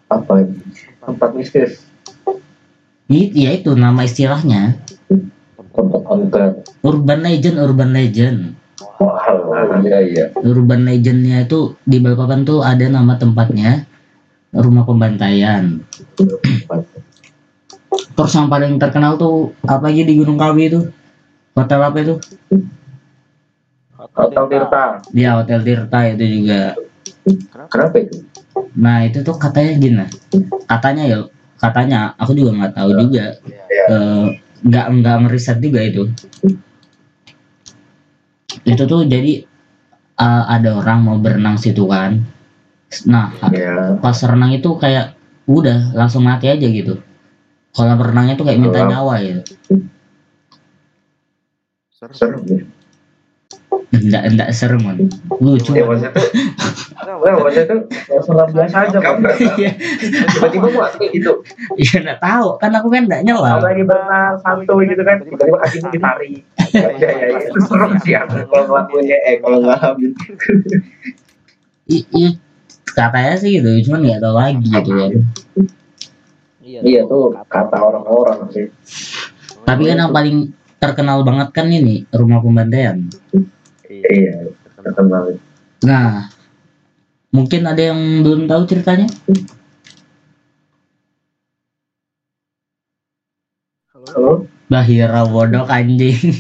Apa? 0.09 0.47
Tempat 1.03 1.29
mistis. 1.35 1.83
I- 3.09 3.33
ya 3.33 3.57
itu 3.57 3.73
nama 3.73 4.05
istilahnya. 4.05 4.77
Urban 6.83 7.19
legend 7.25 7.57
urban 7.57 7.91
legend. 7.93 8.38
Wah, 8.99 9.23
iya 9.79 9.99
iya. 10.03 10.25
urban 10.43 10.83
legendnya 10.83 11.47
itu 11.47 11.75
di 11.88 12.03
Balikpapan 12.03 12.43
tuh 12.43 12.63
ada 12.63 12.83
nama 12.88 13.15
tempatnya. 13.15 13.88
Rumah 14.49 14.83
pembantaian. 14.83 15.79
Terus 17.89 18.33
yang 18.33 18.49
paling 18.49 18.81
terkenal 18.81 19.15
tuh 19.21 19.53
apa 19.63 19.93
lagi 19.93 20.03
di 20.09 20.17
Gunung 20.17 20.41
Kawi 20.41 20.73
itu? 20.73 20.89
Hotel 21.53 21.79
apa 21.85 21.97
itu 22.01 22.15
Hotel 24.17 24.43
Tirta. 24.50 24.84
ya 25.13 25.39
hotel 25.39 25.60
Tirta 25.63 26.00
itu 26.12 26.26
juga 26.41 26.62
Kenapa 27.69 27.95
itu? 28.02 28.26
Nah 28.78 29.06
itu 29.06 29.22
tuh 29.22 29.36
katanya 29.38 29.72
gini, 29.78 30.06
katanya 30.65 31.04
ya, 31.06 31.19
katanya 31.62 32.00
aku 32.17 32.34
juga 32.34 32.52
nggak 32.58 32.74
tahu 32.74 32.89
juga, 33.06 33.26
Ya. 33.69 33.86
Eh, 33.89 34.26
nggak 34.65 34.86
nggak 35.02 35.15
ngeriset 35.26 35.58
juga 35.62 35.80
itu. 35.86 36.10
Itu 38.65 38.84
tuh 38.89 39.06
jadi 39.06 39.45
eh, 40.19 40.43
ada 40.50 40.69
orang 40.80 41.00
mau 41.06 41.17
berenang 41.22 41.62
situ 41.62 41.86
kan, 41.86 42.24
nah 43.06 43.30
Ya. 43.54 43.98
pas 44.02 44.17
renang 44.26 44.54
itu 44.58 44.69
kayak 44.78 45.13
udah 45.50 45.93
langsung 45.93 46.26
mati 46.26 46.50
aja 46.50 46.65
gitu. 46.65 47.02
Kalau 47.74 47.93
berenangnya 47.95 48.34
tuh 48.34 48.45
kayak 48.50 48.60
minta 48.60 48.82
nyawa 48.86 49.22
gitu. 49.22 49.41
Serem 51.93 52.41
ya. 52.48 52.63
Enggak 53.89 54.23
enggak 54.25 54.49
serem 54.53 54.82
kan. 54.82 54.97
Lucu. 55.38 55.73
Ya 55.73 55.86
maksudnya 55.86 56.13
tuh, 56.13 56.25
nah, 57.05 57.15
maksudnya 57.38 57.65
tuh 57.65 57.79
ya, 57.89 58.19
serem 58.21 58.47
biasa 58.49 58.77
aja 58.86 58.97
kan. 58.97 59.15
Iya, 59.58 59.71
Tiba-tiba 60.29 60.67
mau 60.73 60.89
kayak 60.89 61.10
gitu. 61.13 61.32
iya 61.77 61.95
enggak 62.01 62.19
tahu 62.21 62.47
kan 62.58 62.71
aku 62.73 62.88
kan 62.89 63.05
enggak 63.05 63.21
Kalau 63.23 63.41
nyelam. 63.41 63.62
lagi 63.62 63.84
berenang 63.86 64.36
santuy 64.41 64.84
gitu 64.89 65.01
kan, 65.01 65.15
tiba-tiba 65.21 65.58
kakinya 65.60 65.89
ditarik. 65.89 66.32
Ya, 66.69 66.88
ya, 66.97 67.10
ya, 67.12 67.27
itu 67.49 67.60
serem 67.65 67.91
sih 68.01 68.13
aku 68.13 68.36
kalau 68.45 68.65
ngelakuinnya, 68.69 69.17
eh 69.25 69.36
kalau 69.38 69.58
ngalamin. 69.62 70.12
I- 71.89 72.08
Iya 72.10 72.29
katanya 72.89 73.36
sih 73.38 73.49
gitu, 73.58 73.69
cuman 73.86 73.99
nggak 74.01 74.21
tahu 74.21 74.34
lagi 74.34 74.65
gitu 74.65 74.91
kan. 74.91 75.12
Iya 76.62 77.01
tuh 77.05 77.34
kata 77.45 77.77
orang-orang 77.77 78.39
sih. 78.49 78.65
Tapi 79.62 79.82
kan 79.86 79.97
yang 79.99 80.13
paling 80.13 80.38
terkenal 80.77 81.21
banget 81.21 81.49
kan 81.51 81.67
ini 81.67 82.05
rumah 82.10 82.39
pembantaian. 82.39 83.05
Iya. 84.05 84.47
Nah, 85.83 86.31
mungkin 87.35 87.62
ada 87.67 87.81
yang 87.91 88.23
belum 88.23 88.47
tahu 88.47 88.62
ceritanya. 88.67 89.07
Halo? 93.93 94.47
Bahira 94.69 95.25
bodoh 95.27 95.65
anjing. 95.67 96.15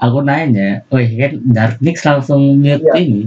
Aku 0.00 0.24
nanya, 0.24 0.80
wih 0.88 1.12
kan 1.20 1.32
Darknix 1.44 2.00
langsung 2.08 2.56
mute 2.56 2.80
Iya. 2.80 3.04
ini. 3.04 3.22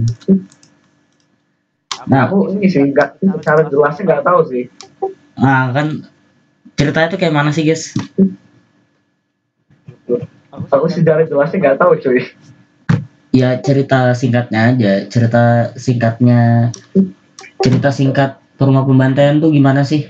Nah, 2.10 2.26
aku 2.26 2.50
ini 2.50 2.66
sih 2.66 2.90
nggak 2.90 3.22
cara 3.46 3.62
jelasnya 3.70 4.02
nggak 4.10 4.24
tahu 4.26 4.40
sih. 4.50 4.66
Nah, 5.38 5.70
kan 5.70 6.02
ceritanya 6.74 7.14
tuh 7.14 7.18
kayak 7.22 7.30
mana 7.32 7.54
sih, 7.54 7.62
guys? 7.62 7.94
Aku 10.54 10.86
sih 10.86 11.02
cara 11.02 11.26
jelasnya 11.26 11.58
nggak 11.58 11.78
tahu, 11.82 11.92
cuy. 11.98 12.22
Ya 13.34 13.58
cerita 13.58 14.14
singkatnya 14.14 14.70
aja, 14.70 14.92
cerita 15.10 15.74
singkatnya, 15.74 16.70
cerita 17.58 17.90
singkat 17.90 18.38
rumah 18.62 18.86
pembantaian 18.86 19.42
tuh 19.42 19.50
gimana 19.50 19.82
sih? 19.82 20.06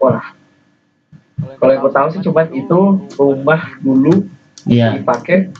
Wah, 0.00 0.32
kalau 1.60 1.72
yang 1.76 1.84
aku 1.84 1.92
tahu 1.92 2.08
sih 2.16 2.20
cuman 2.24 2.46
itu 2.56 2.80
rumah 3.20 3.76
dulu 3.84 4.24
Iya, 4.64 4.96
dipakai 4.96 5.52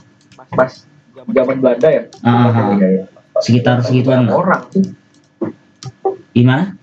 pas 0.57 0.85
zaman 1.29 1.61
Belanda 1.61 1.89
ya. 1.89 2.03
Ah, 2.25 2.49
Dipakai 2.49 2.61
ah. 2.61 2.77
kayak 2.81 3.03
sekitar 3.41 3.77
segituan 3.85 4.25
orang 4.29 4.65
tuh 4.73 4.85
Gimana? 6.31 6.80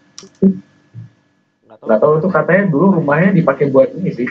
Nggak 1.89 2.01
tahu 2.05 2.21
tuh 2.21 2.29
katanya 2.29 2.69
dulu 2.69 3.01
rumahnya 3.01 3.33
dipakai 3.33 3.73
buat 3.73 3.89
ini 3.97 4.13
sih 4.13 4.29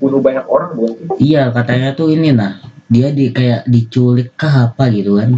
bunuh 0.00 0.20
banyak 0.24 0.48
orang 0.48 0.76
buat 0.76 0.96
itu. 0.96 1.12
Iya, 1.20 1.52
katanya 1.52 1.92
tuh 1.92 2.08
ini 2.12 2.32
nah, 2.32 2.60
dia 2.88 3.12
di 3.12 3.28
kayak 3.30 3.68
diculik 3.68 4.32
kah 4.34 4.72
apa 4.72 4.88
gitu 4.88 5.20
kan. 5.20 5.36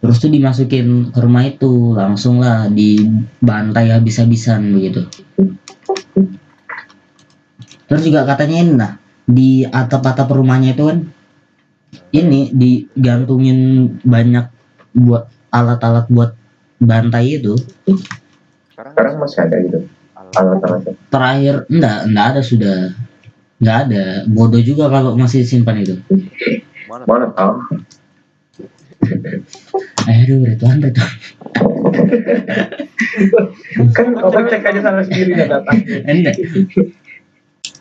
Terus 0.00 0.16
tuh 0.20 0.32
dimasukin 0.32 1.12
ke 1.12 1.18
rumah 1.20 1.44
itu, 1.48 1.96
langsung 1.96 2.40
lah 2.40 2.68
dibantai 2.68 3.92
habis-habisan 3.92 4.72
begitu. 4.72 5.08
Terus 7.84 8.02
juga 8.04 8.24
katanya 8.24 8.56
ini 8.64 8.72
nah, 8.72 8.92
di 9.24 9.64
atap-atap 9.64 10.28
rumahnya 10.32 10.72
itu 10.72 10.84
kan 10.88 10.98
ini 12.16 12.52
digantungin 12.52 13.92
banyak 14.04 14.48
buat 14.96 15.28
alat-alat 15.52 16.08
buat 16.08 16.32
bantai 16.80 17.40
itu. 17.40 17.56
sekarang 18.74 19.16
masih 19.22 19.38
ada 19.46 19.56
gitu 19.64 19.78
Terakhir 21.10 21.54
enggak, 21.70 21.98
enggak 22.10 22.26
ada 22.34 22.40
sudah. 22.42 22.78
Enggak 23.62 23.78
ada. 23.88 24.04
Bodoh 24.26 24.62
juga 24.62 24.90
kalau 24.90 25.14
masih 25.14 25.46
simpan 25.46 25.80
itu. 25.82 25.96
mana 26.84 27.26
tahu 27.32 27.58
Aduh, 30.04 30.44
Ridwan, 30.44 30.80
Ridwan. 30.80 31.12
kan 33.94 34.06
kamu 34.14 34.40
cek 34.48 34.64
aja 34.64 34.80
sana 34.80 35.00
sendiri 35.04 35.32
dan 35.38 35.48
datang 35.60 35.76
Enggak. 36.08 36.34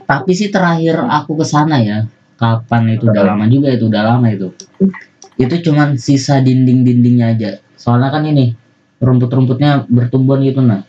Tapi 0.03 0.31
sih 0.35 0.51
terakhir 0.51 0.99
aku 0.99 1.39
ke 1.39 1.45
sana 1.47 1.79
ya. 1.79 2.07
Kapan 2.35 2.99
itu 2.99 3.07
udah 3.07 3.23
lama 3.23 3.47
juga 3.47 3.71
itu, 3.71 3.87
udah 3.87 4.03
lama 4.03 4.27
itu. 4.27 4.51
Itu 5.39 5.55
cuman 5.63 5.95
sisa 5.95 6.43
dinding-dindingnya 6.43 7.27
aja. 7.37 7.51
Soalnya 7.79 8.11
kan 8.11 8.27
ini 8.27 8.51
rumput-rumputnya 8.99 9.87
bertumbuhan 9.87 10.43
gitu 10.43 10.59
nah. 10.63 10.83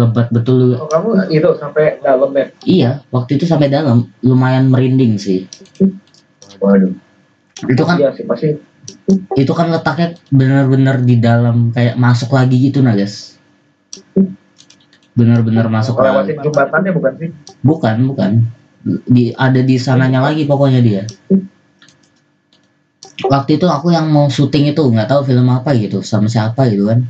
Lebat 0.00 0.32
betul. 0.32 0.80
oh, 0.80 0.88
kamu 0.88 1.28
itu 1.28 1.48
sampai 1.60 2.00
dalam 2.00 2.30
ya 2.32 2.46
Iya, 2.64 2.90
waktu 3.12 3.36
itu 3.36 3.44
sampai 3.44 3.68
dalam 3.68 4.08
lumayan 4.24 4.72
merinding 4.72 5.20
sih. 5.20 5.44
waduh 6.60 6.92
Itu 7.68 7.82
kan 7.84 8.00
iya 8.00 8.12
sih 8.16 8.24
pasti 8.24 8.56
itu 9.36 9.52
kan 9.52 9.70
letaknya 9.70 10.16
benar-benar 10.32 11.02
di 11.04 11.20
dalam 11.20 11.70
kayak 11.74 11.98
masuk 12.00 12.32
lagi 12.32 12.56
gitu 12.58 12.80
nah, 12.80 12.96
guys. 12.96 13.36
Benar-benar 15.14 15.68
masuk 15.68 15.98
lagi. 16.00 16.32
lewatin 16.32 16.36
jembatannya 16.40 16.90
bukan 16.96 17.12
sih 17.20 17.28
Bukan, 17.60 17.96
bukan. 18.08 18.30
Di 19.04 19.36
ada 19.36 19.60
di 19.60 19.76
sananya 19.76 20.24
lagi 20.24 20.48
pokoknya 20.48 20.80
dia. 20.80 21.02
Waktu 23.20 23.60
itu 23.60 23.68
aku 23.68 23.92
yang 23.92 24.08
mau 24.08 24.32
syuting 24.32 24.72
itu 24.72 24.80
nggak 24.80 25.12
tahu 25.12 25.28
film 25.28 25.44
apa 25.52 25.76
gitu 25.76 26.00
sama 26.00 26.26
siapa 26.26 26.72
gitu 26.72 26.88
kan. 26.88 27.04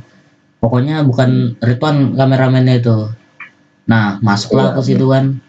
Pokoknya 0.61 1.01
bukan 1.01 1.57
Ridwan 1.57 2.13
kameramennya 2.13 2.77
itu. 2.77 3.09
Nah, 3.89 4.21
masuklah 4.21 4.77
ke 4.77 4.81
situ 4.85 5.09
kan. 5.09 5.41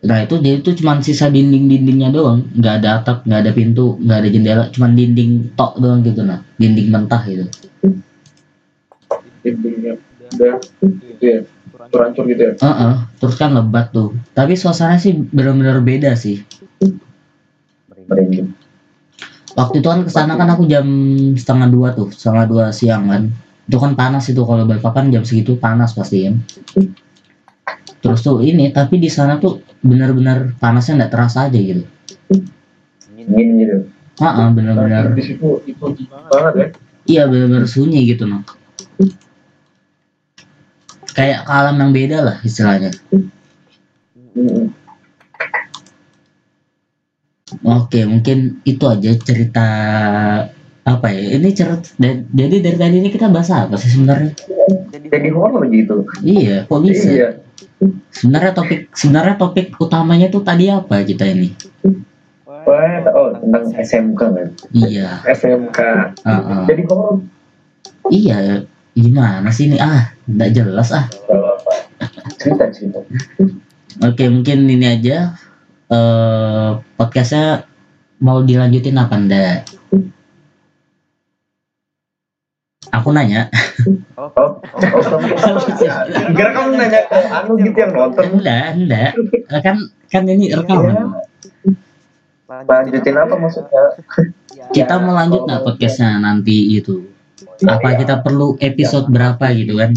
Nah, 0.00 0.18
itu 0.24 0.40
dia 0.40 0.56
itu 0.56 0.72
cuman 0.80 1.04
sisa 1.04 1.28
dinding-dindingnya 1.28 2.08
doang, 2.08 2.48
nggak 2.56 2.74
ada 2.80 2.88
atap, 3.02 3.26
nggak 3.28 3.40
ada 3.44 3.52
pintu, 3.52 4.00
nggak 4.00 4.18
ada 4.24 4.28
jendela, 4.32 4.64
cuman 4.72 4.96
dinding 4.96 5.52
tok 5.52 5.76
doang 5.76 6.00
gitu 6.00 6.24
nah, 6.24 6.40
dinding 6.56 6.88
mentah 6.88 7.20
gitu. 7.28 7.44
dindingnya 9.44 9.96
udah 10.36 10.56
gitu 10.84 11.24
ya 11.24 11.40
hancur 11.80 12.24
gitu 12.28 12.42
ya 12.44 12.52
Heeh, 12.60 12.94
terus 13.20 13.36
kan 13.36 13.52
lebat 13.52 13.92
tuh. 13.92 14.16
Tapi 14.32 14.56
suasana 14.56 14.96
sih 14.96 15.16
benar-benar 15.16 15.84
beda 15.84 16.16
sih. 16.16 16.40
waktu 19.58 19.82
itu 19.82 19.88
kan 19.90 20.00
ke 20.06 20.10
sana 20.10 20.34
kan 20.38 20.48
aku 20.50 20.66
jam 20.66 20.86
setengah 21.34 21.68
dua 21.70 21.88
tuh 21.94 22.10
setengah 22.14 22.44
dua 22.46 22.64
siang 22.70 23.06
kan 23.06 23.22
itu 23.70 23.76
kan 23.78 23.94
panas 23.94 24.26
itu 24.26 24.42
kalau 24.42 24.66
Balikpapan 24.66 25.14
jam 25.14 25.22
segitu 25.22 25.54
panas 25.54 25.94
pasti 25.94 26.26
kan 26.26 26.42
terus 28.02 28.26
tuh 28.26 28.42
ini 28.42 28.74
tapi 28.74 28.98
di 28.98 29.06
sana 29.06 29.38
tuh 29.38 29.62
benar-benar 29.86 30.58
panasnya 30.58 31.06
nggak 31.06 31.12
terasa 31.14 31.46
aja 31.46 31.54
gitu. 31.54 31.86
Dingin 33.14 33.48
gitu 33.62 33.76
ah 34.18 34.50
benar-benar. 34.50 35.14
Di 35.14 35.22
situ 35.22 35.62
itu 35.70 35.86
banget. 36.10 36.54
Ya? 36.58 36.66
Iya 37.06 37.22
benar-benar 37.30 37.70
sunyi 37.70 38.10
gitu 38.10 38.26
noh 38.26 38.42
kayak 41.14 41.46
alam 41.46 41.78
yang 41.78 41.90
beda 41.94 42.18
lah 42.22 42.36
istilahnya. 42.42 42.90
Oke 47.66 48.06
mungkin 48.06 48.62
itu 48.62 48.84
aja 48.86 49.10
cerita 49.18 49.68
apa 50.88 51.12
ya 51.12 51.36
ini 51.36 51.52
cerita 51.52 51.92
jadi 52.32 52.56
dari 52.64 52.78
tadi 52.80 52.96
ini 53.04 53.08
kita 53.12 53.28
bahas 53.28 53.52
apa 53.52 53.76
sih 53.76 53.92
sebenarnya? 53.92 54.32
Jadi 55.12 55.28
horor 55.28 55.68
gitu. 55.68 56.08
Iya 56.24 56.64
kok 56.64 56.80
bisa? 56.80 57.08
Iya. 57.10 57.28
Sebenarnya 58.12 58.52
topik 58.56 58.80
sebenarnya 58.96 59.36
topik 59.36 59.76
utamanya 59.76 60.32
tuh 60.32 60.40
tadi 60.40 60.72
apa 60.72 61.04
kita 61.04 61.28
ini? 61.28 61.52
Wah, 62.44 63.02
oh 63.12 63.36
tentang 63.36 63.64
SMK 63.76 64.20
kan? 64.20 64.48
Iya. 64.72 65.20
SMK 65.28 65.78
ah, 66.24 66.32
ah. 66.32 66.64
jadi 66.64 66.82
horor 66.88 67.24
iya 68.08 68.64
gimana 68.96 69.48
sih 69.52 69.68
ini? 69.68 69.76
Ah 69.76 70.16
nggak 70.24 70.50
jelas 70.56 70.88
ah. 70.96 71.04
Cerita 72.40 72.72
cerita. 72.72 73.04
Oke 74.00 74.24
mungkin 74.32 74.64
ini 74.64 74.86
aja. 74.88 75.36
Eh 75.92 76.70
podcastnya 76.96 77.68
mau 78.20 78.44
dilanjutin 78.44 79.00
apa 79.00 79.16
ndak 79.16 79.58
aku 82.90 83.08
nanya. 83.14 83.48
Oh, 84.18 84.28
oh, 84.36 84.60
oh. 84.60 84.80
Kamu 85.00 86.34
kira 86.36 86.50
kamu 86.52 86.70
nanya 86.76 87.00
ke 87.08 87.18
anu 87.30 87.52
gitu 87.58 87.78
yang 87.78 87.92
nonton. 87.94 88.24
Enggak 88.36 88.66
enggak 88.76 89.10
kan 89.64 89.76
kan 90.10 90.22
ini 90.26 90.52
rekaman. 90.52 91.24
Lanjutin 92.50 93.16
apa 93.16 93.34
maksudnya? 93.38 93.84
Kita 94.74 94.98
mau 94.98 95.14
lanjut 95.14 95.46
nggak 95.46 95.62
podcastnya 95.62 96.18
nanti 96.18 96.76
itu? 96.76 97.06
Apa 97.64 97.96
kita 97.96 98.20
perlu 98.20 98.58
episode 98.58 99.06
berapa 99.08 99.44
gitu 99.54 99.78
kan? 99.78 99.94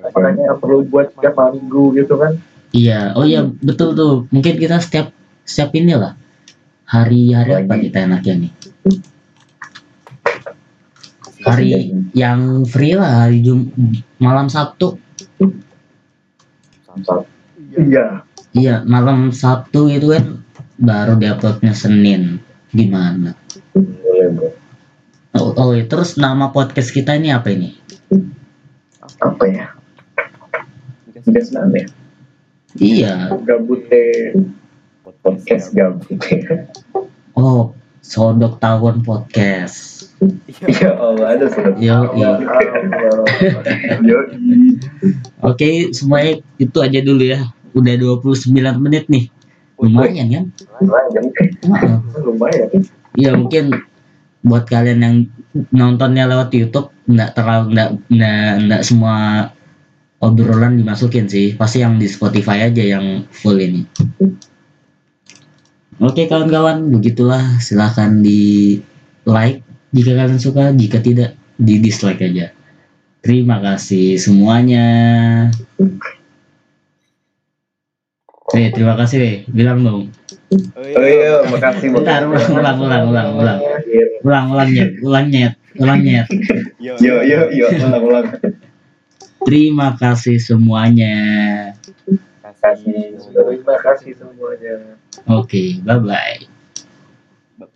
Makanya 0.00 0.56
perlu 0.56 0.82
buat 0.88 1.12
setiap 1.12 1.36
minggu 1.52 2.00
gitu 2.00 2.16
kan? 2.16 2.40
Iya, 2.70 3.12
oh 3.18 3.26
iya 3.26 3.44
betul 3.44 3.92
tuh. 3.92 4.14
Mungkin 4.32 4.56
kita 4.56 4.80
setiap 4.80 5.12
setiap 5.44 5.74
inilah. 5.76 6.16
Hari-hari 6.90 7.66
apa 7.66 7.74
kita 7.78 8.02
enaknya 8.02 8.34
nih? 8.46 8.52
Hari 11.40 11.92
yang 12.12 12.64
free 12.68 12.94
lah, 12.94 13.26
hari 13.26 13.40
Jum 13.40 13.72
malam 14.20 14.48
Sabtu. 14.52 15.00
iya 17.76 18.24
Iya, 18.50 18.82
malam 18.82 19.30
Sabtu 19.30 19.86
itu 19.86 20.10
kan 20.10 20.42
baru 20.80 21.14
diuploadnya 21.16 21.70
Senin. 21.72 22.42
Gimana? 22.74 23.34
boleh 23.74 24.54
Oh, 25.38 25.54
oh 25.54 25.70
iya. 25.70 25.86
terus 25.86 26.18
nama 26.18 26.50
podcast 26.50 26.90
kita 26.90 27.14
ini 27.14 27.30
apa 27.30 27.54
ini? 27.54 27.78
apa 29.20 29.44
ya 29.44 29.66
senang 31.44 31.76
ya 31.76 31.86
Iya, 32.80 33.14
gabut 33.44 33.84
deh 33.90 34.32
podcast 35.04 35.74
gabut 35.76 36.16
oh 37.36 37.76
Sodok 38.00 38.56
Tawon 38.62 39.04
Podcast. 39.04 39.99
ya 40.84 40.90
Allah 41.00 41.26
ada 41.32 41.46
Yo, 41.80 42.12
iya. 42.12 42.30
yo 44.04 44.16
Oke, 45.40 45.88
semuanya 45.96 46.44
itu 46.60 46.78
aja 46.80 47.00
dulu 47.00 47.24
ya. 47.24 47.48
Udah 47.72 47.94
29 47.96 48.52
menit 48.76 49.08
nih. 49.08 49.32
Lumayan 49.80 50.28
kan? 50.28 50.44
lumayan 50.84 51.24
lumayan 52.20 52.68
Iya 53.16 53.32
mungkin 53.32 53.72
buat 54.44 54.68
kalian 54.68 55.00
yang 55.00 55.16
nontonnya 55.72 56.28
lewat 56.28 56.52
YouTube 56.52 56.92
nggak 57.08 57.32
terlalu 57.32 57.76
nggak 57.76 57.88
nggak 58.12 58.50
nggak 58.68 58.82
semua 58.84 59.48
obrolan 60.20 60.76
dimasukin 60.76 61.26
sih 61.26 61.56
pasti 61.56 61.80
yang 61.80 61.96
di 61.96 62.04
Spotify 62.04 62.68
aja 62.68 62.84
yang 62.84 63.24
full 63.32 63.56
ini. 63.56 63.88
Oke 66.00 66.28
kawan-kawan 66.28 66.92
begitulah 66.92 67.60
silahkan 67.60 68.20
di 68.20 68.80
like 69.24 69.64
jika 69.90 70.14
kalian 70.16 70.40
suka 70.40 70.70
jika 70.74 70.98
tidak 71.02 71.34
di 71.60 71.78
dislike 71.82 72.22
aja 72.22 72.54
terima 73.20 73.60
kasih 73.60 74.16
semuanya 74.16 74.86
Eh, 78.50 78.74
terima 78.74 78.98
kasih 78.98 79.16
deh. 79.22 79.36
Bilang 79.46 79.86
dong. 79.86 80.02
Oh 80.74 81.06
iya, 81.06 81.46
makasih 81.46 81.94
Bentar, 81.94 82.26
ulang, 82.26 82.50
ulang, 82.50 82.78
ulang, 82.82 83.04
ulang, 83.06 83.28
ulang. 83.38 83.58
Ulang, 84.26 84.44
ulang 84.50 84.68
nyet, 84.74 84.90
ulang 85.06 85.26
nyet, 85.30 85.54
ulang 85.78 86.00
nyet. 86.02 86.26
Yo, 86.82 86.98
yo, 86.98 87.46
yo, 87.54 87.66
ulang, 87.70 88.02
ulang. 88.02 88.26
Terima 89.46 89.94
kasih 89.94 90.42
semuanya. 90.42 91.14
Terima 92.42 93.76
kasih 93.86 94.18
semuanya. 94.18 94.98
Oke, 95.30 95.78
bye-bye. 95.86 96.49